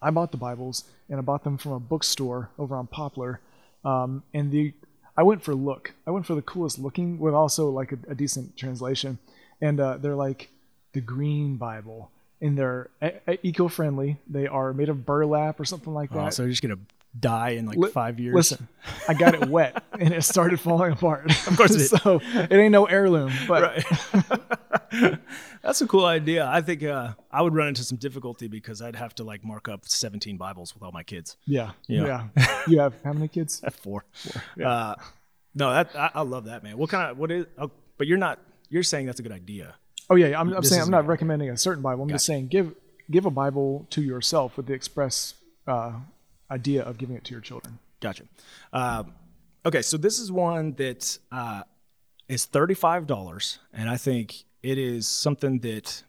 [0.00, 3.40] I bought the Bibles and I bought them from a bookstore over on Poplar,
[3.84, 4.72] um, and the
[5.16, 5.92] I went for look.
[6.06, 9.18] I went for the coolest looking with also like a, a decent translation,
[9.60, 10.48] and uh, they're like
[10.92, 12.10] the Green Bible,
[12.42, 14.18] and they're e- eco-friendly.
[14.28, 16.34] They are made of burlap or something like Oh, that.
[16.34, 16.76] so you're just gonna
[17.18, 18.34] die in like Li- five years.
[18.34, 18.68] Listen,
[19.08, 21.30] I got it wet and it started falling apart.
[21.46, 25.18] Of course it so it ain't no heirloom, but Right.
[25.62, 26.46] That's a cool idea.
[26.46, 29.68] I think uh, I would run into some difficulty because I'd have to like mark
[29.68, 31.36] up 17 Bibles with all my kids.
[31.46, 32.26] yeah, Yeah.
[32.36, 32.62] yeah.
[32.66, 33.62] You have how many kids?
[33.64, 34.04] At four.
[34.62, 34.96] Uh,
[35.54, 36.76] no, that I, I love that man.
[36.78, 37.46] What kind of what is?
[37.58, 38.38] Oh, but you're not.
[38.70, 39.74] You're saying that's a good idea.
[40.12, 40.40] Oh yeah, yeah.
[40.40, 42.02] I'm, I'm saying I'm not recommending a certain Bible.
[42.02, 42.74] I'm just saying give
[43.10, 45.34] give a Bible to yourself with the express
[45.66, 45.92] uh,
[46.50, 47.78] idea of giving it to your children.
[48.00, 48.24] Gotcha.
[48.74, 49.14] Um,
[49.64, 51.62] okay, so this is one that uh,
[52.28, 56.02] is thirty-five dollars, and I think it is something that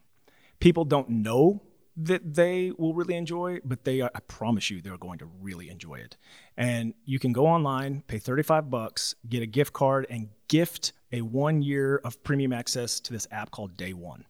[0.59, 1.61] people don't know
[1.95, 5.69] that they will really enjoy, but they are, I promise you they're going to really
[5.69, 6.17] enjoy it.
[6.57, 11.21] And you can go online, pay thirty-five bucks, get a gift card, and gift a
[11.21, 14.25] one year of premium access to this app called Day One.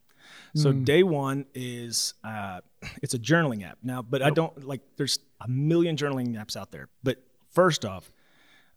[0.54, 2.60] So day one is uh,
[3.02, 4.80] it's a journaling app now, but I don't like.
[4.96, 7.18] There's a million journaling apps out there, but
[7.50, 8.12] first off,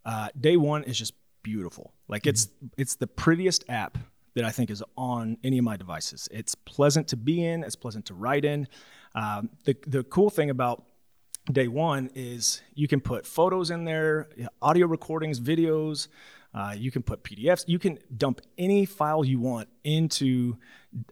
[0.06, 1.94] uh, day one is just beautiful.
[2.08, 3.98] Like it's it's the prettiest app
[4.34, 6.28] that I think is on any of my devices.
[6.32, 7.64] It's pleasant to be in.
[7.64, 8.68] It's pleasant to write in.
[9.14, 10.84] Um, the the cool thing about
[11.52, 14.30] day one is you can put photos in there,
[14.62, 16.08] audio recordings, videos.
[16.58, 17.66] Uh, you can put PDFs.
[17.68, 20.58] You can dump any file you want into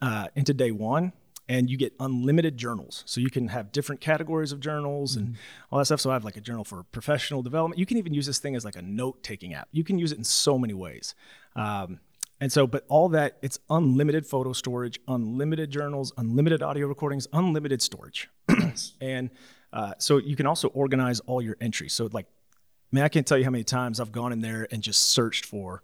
[0.01, 1.13] uh, into day one,
[1.47, 3.03] and you get unlimited journals.
[3.05, 5.35] So you can have different categories of journals and
[5.71, 6.01] all that stuff.
[6.01, 7.77] So I have like a journal for professional development.
[7.77, 9.67] You can even use this thing as like a note taking app.
[9.71, 11.13] You can use it in so many ways.
[11.55, 11.99] Um,
[12.41, 17.83] and so, but all that, it's unlimited photo storage, unlimited journals, unlimited audio recordings, unlimited
[17.83, 18.29] storage.
[18.99, 19.29] and
[19.71, 21.93] uh, so you can also organize all your entries.
[21.93, 22.25] So, like,
[22.91, 25.45] man, I can't tell you how many times I've gone in there and just searched
[25.45, 25.83] for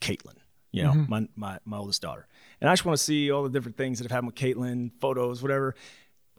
[0.00, 0.36] Caitlin,
[0.70, 2.26] you know, my, my, my oldest daughter.
[2.60, 4.90] And I just want to see all the different things that have happened with Caitlin,
[5.00, 5.74] photos, whatever.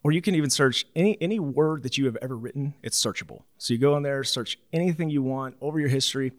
[0.04, 2.76] Or you can even search any any word that you have ever written.
[2.84, 3.42] It's searchable.
[3.58, 6.32] So you go in there, search anything you want over your history.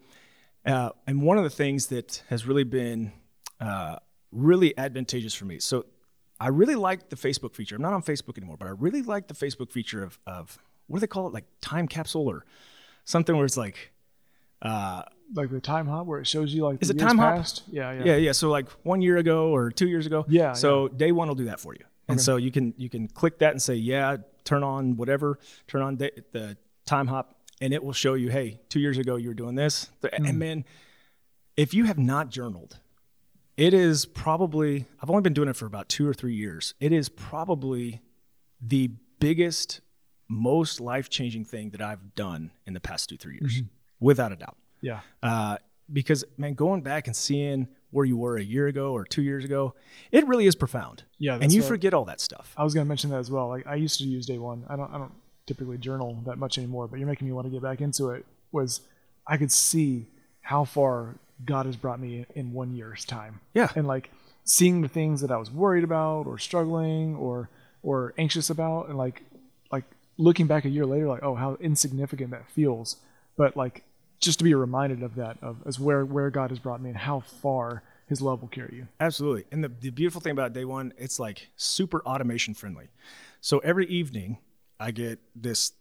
[0.65, 3.11] Uh, and one of the things that has really been
[3.59, 3.97] uh,
[4.31, 5.59] really advantageous for me.
[5.59, 5.85] So
[6.39, 7.75] I really like the Facebook feature.
[7.75, 10.97] I'm not on Facebook anymore, but I really like the Facebook feature of, of what
[10.97, 11.33] do they call it?
[11.33, 12.45] Like time capsule or
[13.07, 13.77] something where it's like,
[14.61, 15.01] Uh,
[15.35, 17.45] Like the time hop where it shows you like Is the it time hop?
[17.69, 18.31] Yeah, yeah, yeah, yeah.
[18.33, 20.25] So like one year ago or two years ago.
[20.29, 23.07] Yeah, So day one will do that for you, and so you can you can
[23.19, 27.73] click that and say yeah, turn on whatever, turn on the, the time hop, and
[27.73, 30.25] it will show you hey, two years ago you were doing this, Hmm.
[30.27, 30.65] and man,
[31.55, 32.79] if you have not journaled,
[33.57, 36.73] it is probably I've only been doing it for about two or three years.
[36.79, 38.01] It is probably
[38.61, 39.81] the biggest,
[40.29, 43.67] most life changing thing that I've done in the past two three years, Mm-hmm.
[43.99, 44.99] without a doubt yeah.
[45.23, 45.57] uh,
[45.91, 49.45] because man, going back and seeing where you were a year ago or two years
[49.45, 49.73] ago,
[50.11, 51.03] it really is profound.
[51.17, 52.53] Yeah, and you what- forget all that stuff.
[52.57, 53.47] I was gonna mention that as well.
[53.47, 54.65] Like I used to use day one.
[54.69, 55.13] I don't I don't
[55.45, 58.25] typically journal that much anymore, but you're making me want to get back into it.
[58.51, 58.81] Was
[59.25, 60.07] I could see
[60.41, 63.39] how far God has brought me in one year's time.
[63.53, 63.69] Yeah.
[63.75, 64.09] And like
[64.43, 67.49] seeing the things that I was worried about or struggling or
[67.83, 69.21] or anxious about and like
[69.71, 69.83] like
[70.17, 72.97] looking back a year later like oh how insignificant that feels.
[73.35, 73.83] But like
[74.19, 76.97] just to be reminded of that of as where where God has brought me and
[76.97, 78.87] how far his love will carry you.
[78.99, 79.45] Absolutely.
[79.51, 82.87] And the, the beautiful thing about day one, it's like super automation friendly.
[83.41, 84.37] So every evening,
[84.79, 85.73] I get this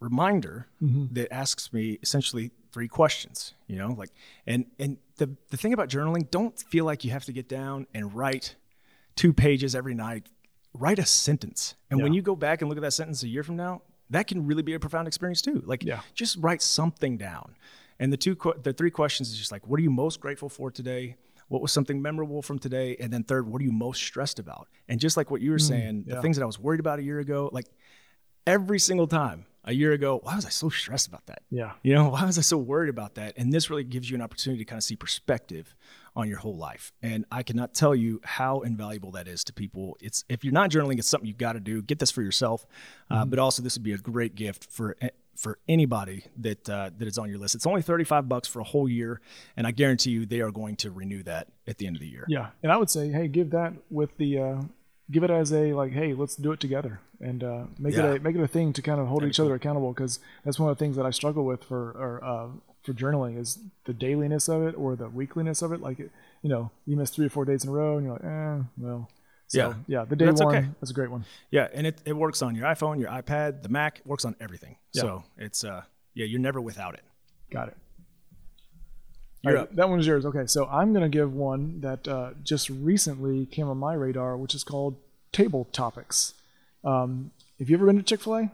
[0.00, 1.12] reminder mm-hmm.
[1.14, 3.54] that asks me essentially three questions.
[3.66, 4.10] You know, like
[4.46, 7.86] and and the the thing about journaling, don't feel like you have to get down
[7.92, 8.54] and write
[9.16, 10.26] two pages every night.
[10.74, 13.42] Write a sentence, and when you go back and look at that sentence a year
[13.42, 15.62] from now, that can really be a profound experience too.
[15.66, 16.00] Like, Yeah.
[16.14, 17.56] just write something down.
[17.98, 20.70] And the two, the three questions is just like, what are you most grateful for
[20.70, 21.16] today?
[21.48, 22.96] What was something memorable from today?
[22.98, 24.68] And then third, what are you most stressed about?
[24.88, 26.98] And just like what you were hmm, saying, the things that I was worried about
[26.98, 27.66] a year ago, like
[28.46, 31.42] every single time a year ago, why was I so stressed about that?
[31.50, 31.72] Yeah.
[31.82, 33.34] You know, why was I so worried about that?
[33.36, 35.74] And this really gives you an opportunity to kind of see perspective
[36.14, 36.92] on your whole life.
[37.02, 39.96] And I cannot tell you how invaluable that is to people.
[40.00, 41.80] It's if you're not journaling, it's something you've got to do.
[41.80, 42.66] Get this for yourself,
[43.10, 44.96] uh, but also this would be a great gift for
[45.36, 47.54] for anybody that uh, that is on your list.
[47.54, 49.20] It's only 35 bucks for a whole year,
[49.56, 52.08] and I guarantee you they are going to renew that at the end of the
[52.08, 52.26] year.
[52.28, 54.60] Yeah, and I would say, hey, give that with the, uh,
[55.10, 58.12] give it as a like, hey, let's do it together, and uh, make Yeah.
[58.12, 60.58] it a make it a thing to kind of hold each other accountable because that's
[60.58, 62.48] one of the things that I struggle with for or, uh,
[62.82, 65.80] for journaling is the dailiness of it or the weekliness of it.
[65.80, 66.10] Like, it,
[66.42, 68.64] you know, you miss three or four days in a row, and you're like, eh,
[68.78, 69.08] well.
[69.48, 69.74] So, Yeah.
[69.86, 70.68] yeah, the day That's one okay.
[70.80, 71.24] is a great one.
[71.50, 74.34] Yeah, and it, it works on your iPhone, your iPad, the Mac, it works on
[74.40, 74.76] everything.
[74.94, 75.02] Yeah.
[75.02, 75.82] So it's uh
[76.14, 77.02] yeah, you're never without it.
[77.50, 77.76] Got it.
[79.42, 79.74] You're right, up.
[79.74, 80.24] That one is yours.
[80.24, 84.54] Okay, so I'm gonna give one that uh, just recently came on my radar, which
[84.54, 84.96] is called
[85.32, 86.34] Table Topics.
[86.84, 88.52] Um, have you ever been to Chick Fil A?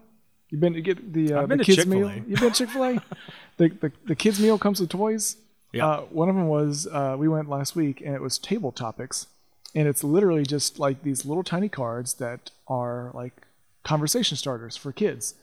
[0.51, 2.09] You've been to get the uh, the to kids meal.
[2.09, 2.31] Chick-fil-A.
[2.31, 3.03] You've been to Chick Fil A.
[3.59, 5.37] the, the the kids meal comes with toys.
[5.72, 5.87] Yeah.
[5.87, 9.27] Uh, one of them was uh, we went last week, and it was Table Topics,
[9.74, 13.42] and it's literally just like these little tiny cards that are like
[13.83, 15.35] conversation starters for kids.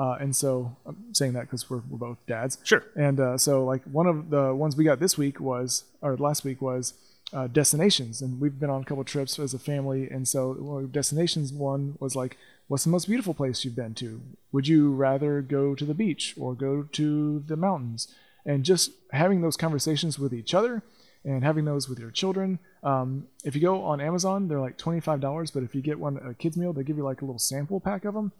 [0.00, 2.58] Uh, and so I'm saying that because we're, we're both dads.
[2.64, 2.82] Sure.
[2.96, 6.42] And uh, so, like one of the ones we got this week was, or last
[6.48, 6.94] week was,
[7.32, 10.08] uh, destinations, and we've been on a couple trips as a family.
[10.14, 14.20] And so, well, destinations one was like, what's the most beautiful place you've been to?
[14.52, 18.08] Would you rather go to the beach or go to the mountains?
[18.46, 20.82] And just having those conversations with each other,
[21.24, 22.58] and having those with your children.
[22.82, 25.98] Um, if you go on Amazon, they're like twenty five dollars, but if you get
[25.98, 28.32] one a kids meal, they give you like a little sample pack of them.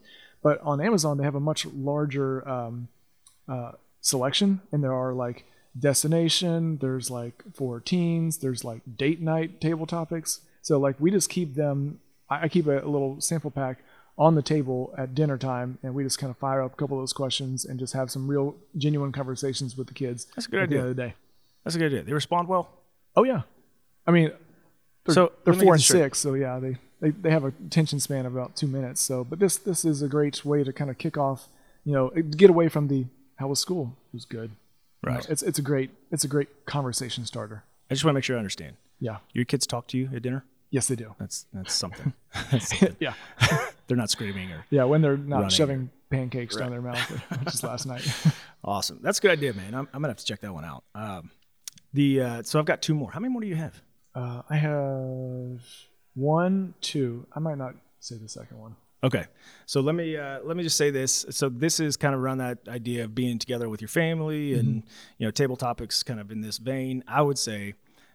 [0.43, 2.89] But on Amazon, they have a much larger um,
[3.49, 5.45] uh, selection, and there are like
[5.79, 6.79] destination.
[6.81, 8.39] There's like for teens.
[8.39, 10.41] There's like date night table topics.
[10.63, 12.01] So like we just keep them.
[12.29, 13.79] I, I keep a, a little sample pack
[14.19, 16.97] on the table at dinner time, and we just kind of fire up a couple
[16.99, 20.27] of those questions and just have some real genuine conversations with the kids.
[20.37, 20.81] That's a good at the idea.
[20.81, 21.15] end of the day.
[21.65, 22.03] That's a good idea.
[22.03, 22.71] They respond well.
[23.17, 23.43] Oh yeah,
[24.07, 24.31] I mean
[25.05, 26.01] they're, So, they're four and straight.
[26.01, 29.01] six, so yeah, they, they they have a attention span of about two minutes.
[29.01, 31.49] So, but this this is a great way to kind of kick off,
[31.85, 33.97] you know, get away from the how was school?
[34.13, 34.51] It was good.
[35.03, 35.29] You know, Right.
[35.31, 37.65] it's it's a great it's a great conversation starter.
[37.91, 38.77] I just want to make sure I understand.
[39.01, 39.17] Yeah.
[39.33, 40.45] Your kids talk to you at dinner?
[40.71, 41.15] Yes, they do.
[41.19, 42.13] That's that's something.
[42.51, 42.97] that's something.
[43.01, 43.15] Yeah.
[43.87, 45.51] They're not screaming or Yeah, when they're not Running.
[45.51, 47.01] shoving pancakes down their mouth,
[47.45, 48.07] which is last night.
[48.63, 49.01] awesome.
[49.03, 49.75] That's a good idea, man.
[49.75, 50.85] I'm, I'm gonna have to check that one out.
[50.95, 51.31] Um,
[51.93, 53.11] the uh, so I've got two more.
[53.11, 53.81] How many more do you have?
[54.15, 55.61] Uh, I have
[56.15, 57.27] one, two.
[57.35, 58.77] I might not say the second one.
[59.03, 59.25] Okay,
[59.65, 61.25] so let me uh, let me just say this.
[61.31, 64.83] So this is kind of around that idea of being together with your family and
[65.19, 67.03] you know table topics, kind of in this vein.
[67.09, 67.75] I would say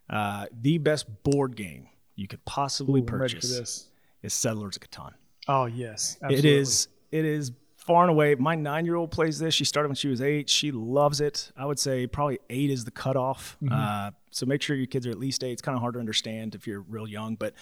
[0.09, 3.89] uh, the best board game you could possibly Ooh, I'm ready for purchase
[4.21, 5.13] is Settlers of Catan.
[5.47, 6.55] Oh yes, It absolutely.
[6.57, 7.51] is it is
[7.85, 8.35] far and away.
[8.35, 9.53] My nine year old plays this.
[9.53, 10.49] She started when she was eight.
[10.49, 11.51] She loves it.
[11.55, 13.57] I would say probably eight is the cutoff.
[13.63, 13.73] Mm-hmm.
[13.73, 15.51] Uh, so make sure your kids are at least eight.
[15.51, 17.53] It's kind of hard to understand if you're real young, but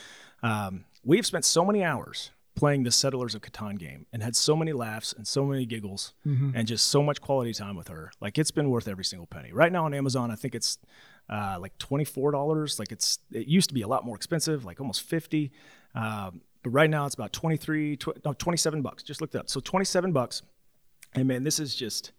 [0.41, 4.55] um, we've spent so many hours playing the Settlers of Catan game and had so
[4.55, 6.13] many laughs and so many giggles
[6.55, 8.11] and just so much quality time with her.
[8.21, 9.51] Like it's been worth every single penny.
[9.51, 10.78] Right now on Amazon, I think it's
[11.30, 12.80] uh, like twenty four dollars.
[12.80, 15.51] Like it's it used to be a lot more expensive, like almost fifty.
[15.95, 19.03] Um, but right now it's about 23, tw- no, 27 bucks.
[19.03, 19.49] Just looked it up.
[19.49, 20.41] So 27 bucks.
[21.14, 22.11] And man, this is just,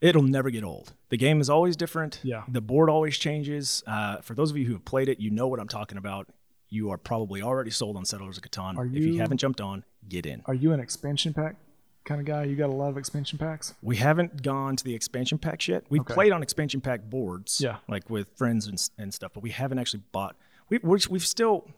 [0.00, 0.92] it'll never get old.
[1.08, 2.20] The game is always different.
[2.22, 2.44] Yeah.
[2.48, 3.82] The board always changes.
[3.86, 6.28] Uh, for those of you who have played it, you know what I'm talking about.
[6.68, 8.76] You are probably already sold on Settlers of Catan.
[8.78, 10.42] Are you, if you you- haven't jumped on, get in.
[10.46, 11.56] Are you an expansion pack
[12.04, 12.44] kind of guy?
[12.44, 13.74] You got a lot of expansion packs?
[13.82, 15.84] We haven't gone to the expansion packs yet.
[15.90, 16.14] We've Okay.
[16.14, 17.76] played on expansion pack boards, Yeah.
[17.88, 20.36] like with friends and, and stuff, but we haven't actually bought.
[20.70, 21.68] We, we're, we've still,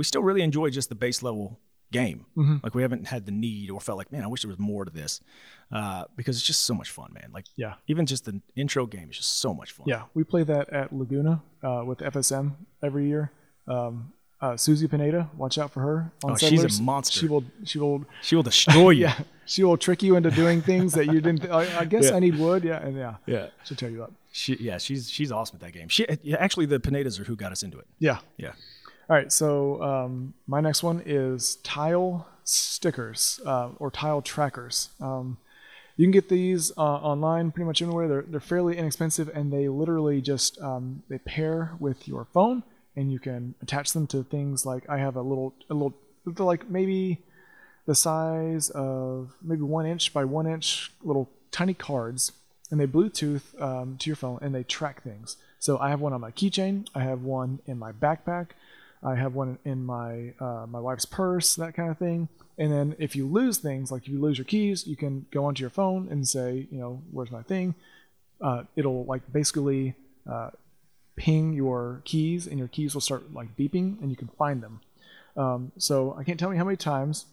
[0.00, 1.58] we still really enjoy just the base level
[1.92, 2.24] game.
[2.34, 2.56] Mm-hmm.
[2.62, 4.84] Like we haven't had the need or felt like, man, I wish there was more
[4.86, 5.20] to this,
[5.70, 7.28] uh, because it's just so much fun, man.
[7.34, 7.74] Like, Yeah.
[7.86, 9.84] even just the intro game is just so much fun.
[9.92, 13.30] Yeah, we play that at Laguna uh, with FSM every year.
[13.68, 16.12] Um, uh, Susie Pineda, watch out for her.
[16.24, 17.18] On Oh, she's a monster.
[17.20, 17.44] She will.
[17.64, 18.06] She will.
[18.22, 19.02] she will destroy you.
[19.02, 21.44] Yeah, she will trick you into doing things that you didn't.
[21.50, 22.16] I, I guess Yeah.
[22.16, 22.64] I need wood.
[22.64, 23.48] Yeah, and yeah, yeah.
[23.64, 24.12] she'll tear you up.
[24.32, 25.88] She, yeah, she's she's awesome at that game.
[25.88, 26.08] She
[26.46, 27.86] actually the Pinedas are who got us into it.
[27.98, 28.20] Yeah.
[28.38, 28.52] Yeah.
[29.10, 29.32] All right.
[29.32, 34.90] So um, my next one is tile stickers uh, or tile trackers.
[35.00, 35.36] Um,
[35.96, 38.06] you can get these uh, online pretty much anywhere.
[38.06, 42.62] They're, they're fairly inexpensive and they literally just um, they pair with your phone
[42.94, 45.94] and you can attach them to things like I have a little a little
[46.38, 47.18] like maybe
[47.86, 52.30] the size of maybe one inch by one inch little tiny cards
[52.70, 55.36] and they Bluetooth um, to your phone and they track things.
[55.58, 56.86] So I have one on my keychain.
[56.94, 58.50] I have one in my backpack.
[59.02, 62.28] I have one in my uh, my wife's purse, that kind of thing.
[62.58, 65.46] And then if you lose things, like if you lose your keys, you can go
[65.46, 67.74] onto your phone and say, you know, where's my thing?
[68.40, 69.94] Uh, it'll like basically
[70.30, 70.50] uh,
[71.16, 74.80] ping your keys, and your keys will start like beeping, and you can find them.
[75.36, 77.26] Um, so I can't tell you how many times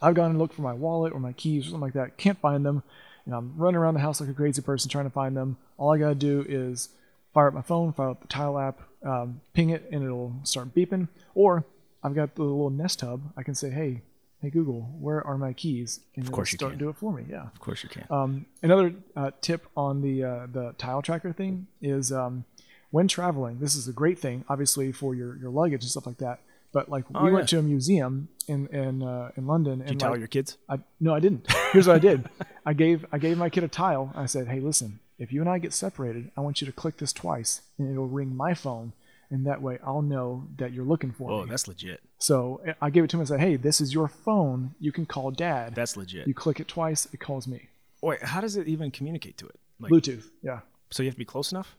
[0.00, 2.38] I've gone and looked for my wallet or my keys or something like that, can't
[2.38, 2.82] find them,
[3.26, 5.56] and I'm running around the house like a crazy person trying to find them.
[5.78, 6.90] All I gotta do is
[7.34, 10.74] fire up my phone, fire up the Tile app, um, ping it, and it'll start
[10.74, 11.08] beeping.
[11.34, 11.64] Or
[12.02, 13.20] I've got the little Nest Hub.
[13.36, 14.00] I can say, "Hey,
[14.40, 16.78] hey Google, where are my keys?" And of course you start can.
[16.78, 17.24] do it for me.
[17.28, 17.42] Yeah.
[17.46, 18.06] Of course you can.
[18.10, 22.44] Um, another uh, tip on the uh, the tile tracker thing is um,
[22.90, 23.58] when traveling.
[23.58, 26.40] This is a great thing, obviously for your, your luggage and stuff like that.
[26.72, 29.96] But like we Oh, went to a museum in in uh, in London, and you
[29.96, 30.56] tell like, your kids?
[30.68, 31.46] I, no, I didn't.
[31.72, 32.28] Here's what I did.
[32.66, 34.12] I gave I gave my kid a tile.
[34.16, 34.98] I said, "Hey, listen.
[35.18, 38.08] If you and I get separated, I want you to click this twice, and it'll
[38.08, 38.92] ring my phone,
[39.30, 42.00] and that way I'll know that you're looking for Oh, me." Oh, that's legit.
[42.18, 44.74] So I gave it to him and said, "Hey, this is your phone.
[44.80, 45.74] You can call Dad.
[45.74, 46.26] That's legit.
[46.26, 47.68] you click it twice, it calls me.
[48.02, 49.58] Wait, how does it even communicate to it?
[49.80, 50.24] Like, Bluetooth.
[50.42, 50.60] Yeah,
[50.90, 51.74] so you have to be close enough?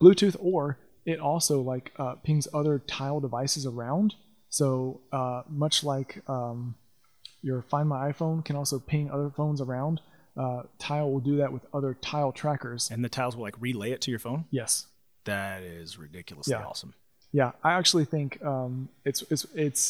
[0.00, 4.14] Bluetooth, or it also like uh, pings other tile devices around.
[4.48, 6.74] So uh, much like um,
[7.42, 10.00] your Find My iPhone can also ping other phones around,
[10.42, 12.90] uh, Tile will do that with other Tile trackers.
[12.92, 14.44] And the tiles will like relay it to your phone?
[14.50, 14.86] Yes.
[15.24, 16.64] That is ridiculously Yeah.
[16.64, 16.94] awesome.
[17.32, 19.82] Yeah, I actually think um, it's it's it's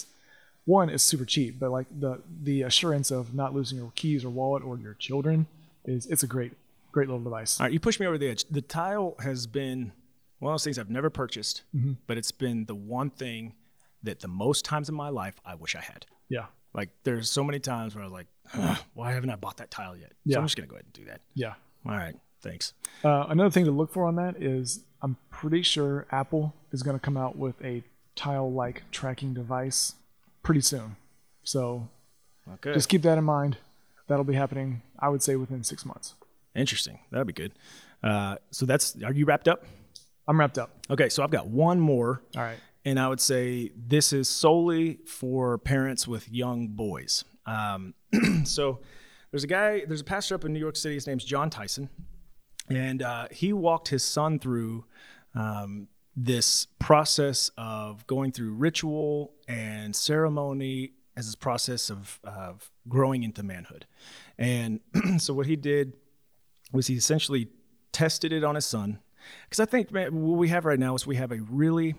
[0.67, 4.31] one it's super cheap, but like the the assurance of not losing your keys or
[4.31, 5.47] wallet or your children
[5.87, 6.53] is it's a great
[6.93, 7.59] great little device.
[7.59, 8.45] All right, you pushed me over the edge.
[8.51, 9.93] The tile has been
[10.41, 11.93] one of those things I've never purchased, Mm-hmm.
[12.07, 13.55] but it's been the one thing
[14.03, 16.05] that the most times in my life I wish I had.
[16.29, 18.27] Yeah, Like there's so many times where I was like,
[18.95, 20.11] why haven't I bought that tile yet?
[20.11, 20.39] So Yeah.
[20.39, 21.21] I'm just gonna go ahead and do that.
[21.35, 21.55] yeah.
[21.87, 22.75] All right, thanks.
[23.03, 26.95] Uh, another thing to look for on that is I'm pretty sure Apple is going
[26.95, 27.83] to come out with a
[28.17, 29.95] tile-like tracking device
[30.43, 30.97] pretty soon.
[31.43, 31.89] So
[32.55, 32.75] Okay.
[32.75, 33.57] just keep that in mind.
[34.09, 36.17] That'll be happening, I would say, within six months.
[36.55, 36.99] Interesting.
[37.11, 37.53] That'd be good.
[38.03, 39.65] Uh, so that's are you wrapped up?
[40.29, 40.71] I'm wrapped up.
[40.91, 42.21] Okay, so I've got one more.
[42.37, 42.59] All right.
[42.85, 47.25] And I would say this is solely for parents with young boys.
[47.47, 47.95] Um,
[48.45, 48.81] so
[49.31, 50.95] there's a guy, there's a pastor up in New York City.
[50.95, 51.91] His name's Jon Tyson,
[52.69, 54.85] and uh, he walked his son through
[55.35, 63.23] um, this process of going through ritual and ceremony as this process of, of growing
[63.23, 63.87] into manhood.
[64.39, 64.81] And
[65.19, 65.95] so what he did
[66.73, 67.49] was he essentially
[67.93, 69.01] tested it on his son.
[69.45, 71.95] Because I think man, what we have right now is we have a really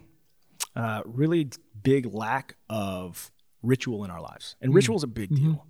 [0.76, 1.50] uh, really
[1.84, 5.66] big lack of ritual in our lives, and ritual is a big deal.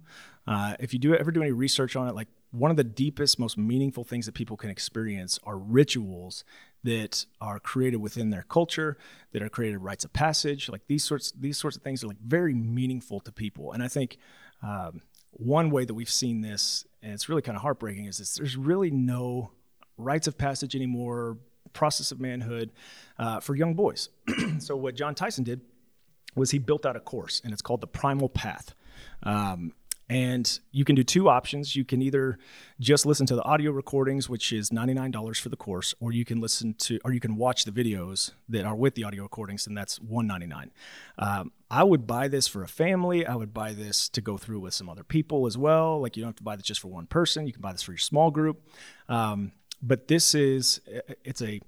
[0.47, 3.39] Uh, if you do ever do any research on it, like one of the deepest,
[3.39, 6.43] most meaningful things that people can experience are rituals
[6.83, 8.97] that are created within their culture,
[9.31, 10.67] that are created rites of passage.
[10.67, 13.71] Like these sorts, these sorts of things are like very meaningful to people.
[13.71, 14.17] And I think
[14.63, 18.35] um, one way that we've seen this, and it's really kind of heartbreaking, is this,
[18.35, 19.51] there's really no
[19.97, 21.37] rites of passage anymore,
[21.73, 22.71] process of manhood
[23.17, 24.09] uh, for young boys.
[24.59, 25.61] so what Jon Tyson did
[26.35, 28.73] was he built out a course, and it's called the Primal Path.
[29.23, 29.73] Um,
[30.11, 31.73] and you can do two options.
[31.73, 32.37] You can either
[32.81, 36.41] just listen to the audio recordings, which is $99 for the course, or you can
[36.41, 39.77] listen to, or you can watch the videos that are with the audio recordings, and
[39.77, 40.71] that's 199.
[41.17, 43.25] Um, I would buy this for a family.
[43.25, 46.01] I would buy this to go through with some other people as well.
[46.01, 47.47] Like you don't have to buy this just for one person.
[47.47, 48.67] You can buy this for your small group.
[49.07, 50.81] Um, but this is,
[51.23, 51.61] it's a,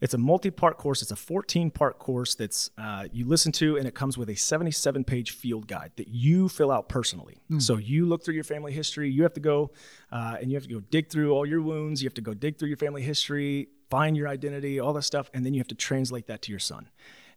[0.00, 1.02] it's a multi-part course.
[1.02, 5.32] It's a 14-part course that's uh, you listen to, and it comes with a 77-page
[5.32, 7.38] field guide that you fill out personally.
[7.50, 7.60] Mm.
[7.60, 9.10] So you look through your family history.
[9.10, 9.72] You have to go,
[10.12, 12.02] uh, and you have to go dig through all your wounds.
[12.02, 15.30] You have to go dig through your family history, find your identity, all that stuff,
[15.34, 16.88] and then you have to translate that to your son.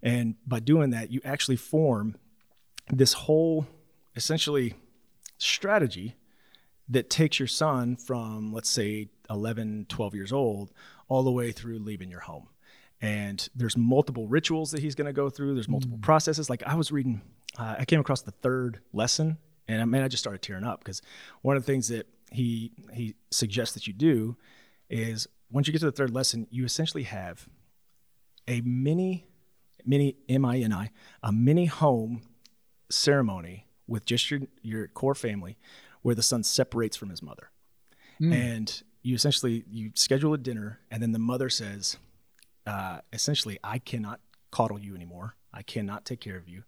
[0.04, 2.16] And by doing that, you actually form
[2.92, 3.68] this whole,
[4.16, 4.76] essentially,
[5.38, 6.16] strategy
[6.90, 10.72] that takes your son from, let's say, 11, 12 years old,
[11.08, 12.48] all the way through leaving your home
[13.04, 16.04] and there's multiple rituals that he's going to go through there's multiple mm.
[16.04, 17.20] processes like i was reading
[17.58, 19.40] uh, i came across the third lesson
[19.72, 21.02] and I mean, I just started tearing up because
[21.42, 24.36] one of the things that he he suggests that you do
[24.90, 27.48] is once you get to the third lesson, you essentially have
[28.48, 29.28] a mini,
[29.86, 30.92] mini M I N I,
[31.24, 32.22] a mini home
[32.90, 35.58] ceremony with just your your core family,
[36.02, 37.50] where the son separates from his mother,
[38.20, 38.34] mm.
[38.34, 41.98] and you essentially you schedule a dinner, and then the mother says,
[42.66, 44.20] uh, essentially, I cannot
[44.52, 45.36] coddle you anymore.
[45.54, 46.64] I cannot take care of you.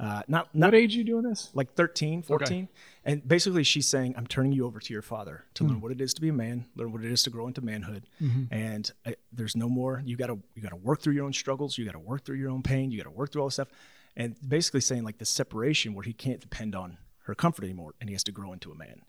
[0.00, 1.50] Uh, not, not what age are you doing this?
[1.54, 2.46] Like 13, 14.
[2.46, 2.68] Okay.
[3.04, 5.74] And basically, she's saying, I'm turning you over to your father to mm-hmm.
[5.74, 7.60] learn what it is to be a man, learn what it is to grow into
[7.60, 8.08] manhood.
[8.20, 8.52] Mm-hmm.
[8.52, 10.02] And I, there's no more.
[10.04, 11.78] You got to you got to work through your own struggles.
[11.78, 12.90] You got to work through your own pain.
[12.90, 13.68] You got to work through all this stuff.
[14.16, 18.10] And basically saying like the separation where he can't depend on her comfort anymore and
[18.10, 19.02] he has to grow into a man.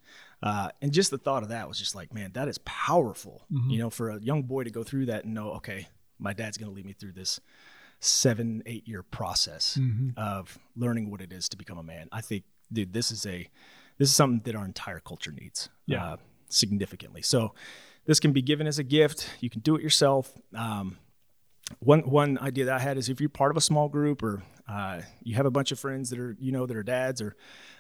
[0.43, 3.45] Uh, and just the thought of that was just like, man, that is powerful.
[3.51, 3.69] Mm-hmm.
[3.69, 5.87] You know, for a young boy to go through that and know, okay,
[6.19, 7.39] my dad's going to lead me through this
[8.01, 10.09] seven, eight year process mm-hmm.
[10.17, 12.09] of learning what it is to become a man.
[12.11, 13.49] I think, dude, this is a
[13.97, 16.03] this is something that our entire culture needs yeah.
[16.03, 16.17] uh,
[16.49, 17.21] significantly.
[17.21, 17.53] So
[18.05, 19.29] this can be given as a gift.
[19.39, 20.33] You can do it yourself.
[20.53, 20.97] Um,
[21.79, 24.43] one one idea that I had is if you're part of a small group or
[24.67, 27.35] uh, you have a bunch of friends that are you know that are dads or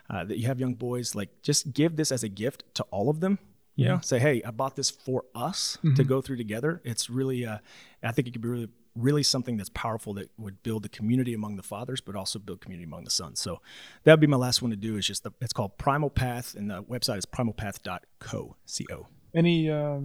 [0.09, 3.09] uh, that you have young boys, like just give this as a gift to all
[3.09, 3.39] of them
[3.75, 3.99] you know?
[4.01, 5.95] Say hey i bought this for us mm-hmm.
[5.95, 6.81] to go through together.
[6.83, 7.57] It's really uh,
[8.03, 11.33] i think it could be really really something that's powerful that would build the community
[11.33, 13.39] among the fathers but also build community among the sons.
[13.39, 13.59] So
[14.03, 16.53] that would be my last one to do is just the, it's called primal path
[16.53, 19.99] and the website is primalpath.co co any uh,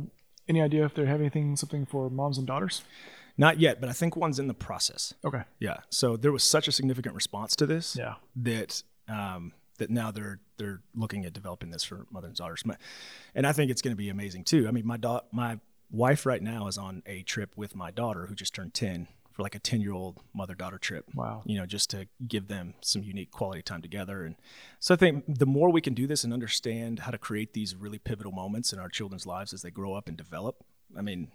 [0.48, 2.82] any idea if they're having anything something for moms and daughters
[3.38, 5.14] not yet but i think one's in the process.
[5.24, 5.42] Okay.
[5.58, 5.78] Yeah.
[5.90, 8.14] So there was such a significant response to this yeah.
[8.36, 12.62] that um, that now they're they're looking at developing this for mother and daughters,
[13.34, 14.68] and I think it's going to be amazing too.
[14.68, 15.58] I mean, my da- my
[15.90, 19.42] wife right now is on a trip with my daughter who just turned ten for
[19.42, 21.06] like a ten year old mother daughter trip.
[21.14, 24.36] Wow, you know, just to give them some unique quality time together, and
[24.80, 27.74] so I think the more we can do this and understand how to create these
[27.74, 30.64] really pivotal moments in our children's lives as they grow up and develop,
[30.96, 31.28] I mean,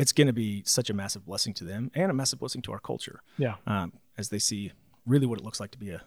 [0.00, 2.72] it's going to be such a massive blessing to them and a massive blessing to
[2.72, 3.20] our culture.
[3.36, 4.72] Yeah, um, as they see
[5.06, 6.02] really what it looks like to be a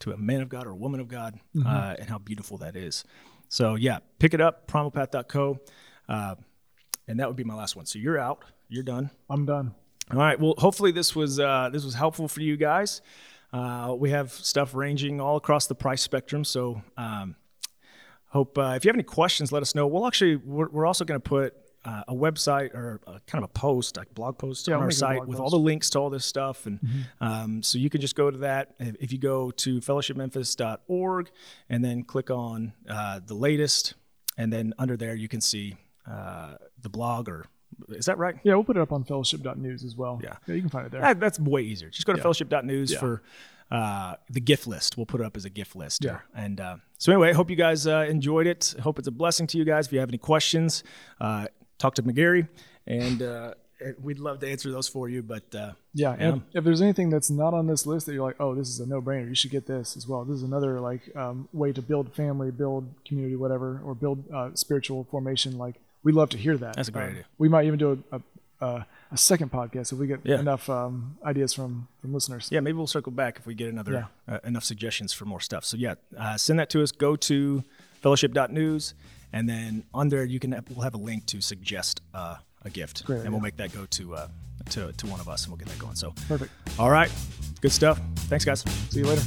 [0.00, 1.66] to a man of God or a woman of God, mm-hmm.
[1.66, 3.04] uh, and how beautiful that is.
[3.50, 5.58] So yeah, pick it up, primalpath.co,
[6.08, 6.34] uh,
[7.06, 7.84] and that would be my last one.
[7.84, 9.10] So you're out, you're done.
[9.28, 9.74] I'm done.
[10.10, 10.40] All right.
[10.40, 13.02] Well, hopefully this was uh, this was helpful for you guys.
[13.52, 16.42] Uh, we have stuff ranging all across the price spectrum.
[16.42, 17.36] So um,
[18.28, 19.86] hope uh, if you have any questions, let us know.
[19.86, 21.54] We'll actually we're, we're also going to put
[21.84, 24.90] uh, a website or a, kind of a post, like blog post yeah, on our
[24.90, 25.40] site with post.
[25.40, 26.66] all the links to all this stuff.
[26.66, 27.24] And mm-hmm.
[27.24, 28.74] um, so you can just go to that.
[28.78, 31.30] If you go to fellowshipmemphis.org
[31.68, 33.94] and then click on uh, the latest,
[34.36, 35.76] and then under there you can see
[36.10, 37.46] uh, the blog or
[37.90, 38.36] is that right?
[38.42, 40.20] Yeah, we'll put it up on fellowship.news as well.
[40.22, 40.36] Yeah.
[40.46, 41.00] yeah you can find it there.
[41.00, 41.88] That, that's way easier.
[41.88, 42.22] Just go to yeah.
[42.22, 42.98] fellowship.news yeah.
[42.98, 43.22] for
[43.70, 44.96] uh, the gift list.
[44.96, 46.04] We'll put it up as a gift list.
[46.04, 46.18] Yeah.
[46.34, 48.74] And uh, so anyway, I hope you guys uh, enjoyed it.
[48.78, 49.86] I hope it's a blessing to you guys.
[49.86, 50.82] If you have any questions,
[51.20, 51.46] uh,
[51.80, 52.46] talk to McGarry,
[52.86, 53.54] and uh,
[54.02, 55.22] we'd love to answer those for you.
[55.22, 58.24] But uh, yeah, and if, if, there's anything that's not on this list that you're
[58.24, 60.24] like, oh, this is a no-brainer, you should get this as well.
[60.24, 64.50] This is another like um, way to build family, build community, whatever, or build uh,
[64.54, 65.58] spiritual formation.
[65.58, 66.76] Like we'd love to hear that.
[66.76, 67.24] That's a great idea.
[67.38, 68.20] We might even do a,
[68.60, 70.38] a, a second podcast if we get yeah.
[70.38, 72.48] enough um, ideas from from listeners.
[72.52, 74.34] Yeah, maybe we'll circle back if we get another yeah.
[74.34, 75.64] uh, enough suggestions for more stuff.
[75.64, 76.92] So yeah, uh, send that to us.
[76.92, 77.64] Go to
[78.02, 78.94] fellowship.news
[79.32, 83.16] and then under you can we'll have a link to suggest uh, a gift, Great,
[83.16, 83.30] and yeah.
[83.30, 84.28] we'll make that go to uh,
[84.70, 85.96] to to one of us, and we'll get that going.
[85.96, 86.52] So perfect.
[86.78, 87.10] All right,
[87.60, 88.00] good stuff.
[88.28, 88.60] Thanks, guys.
[88.90, 89.22] See you later.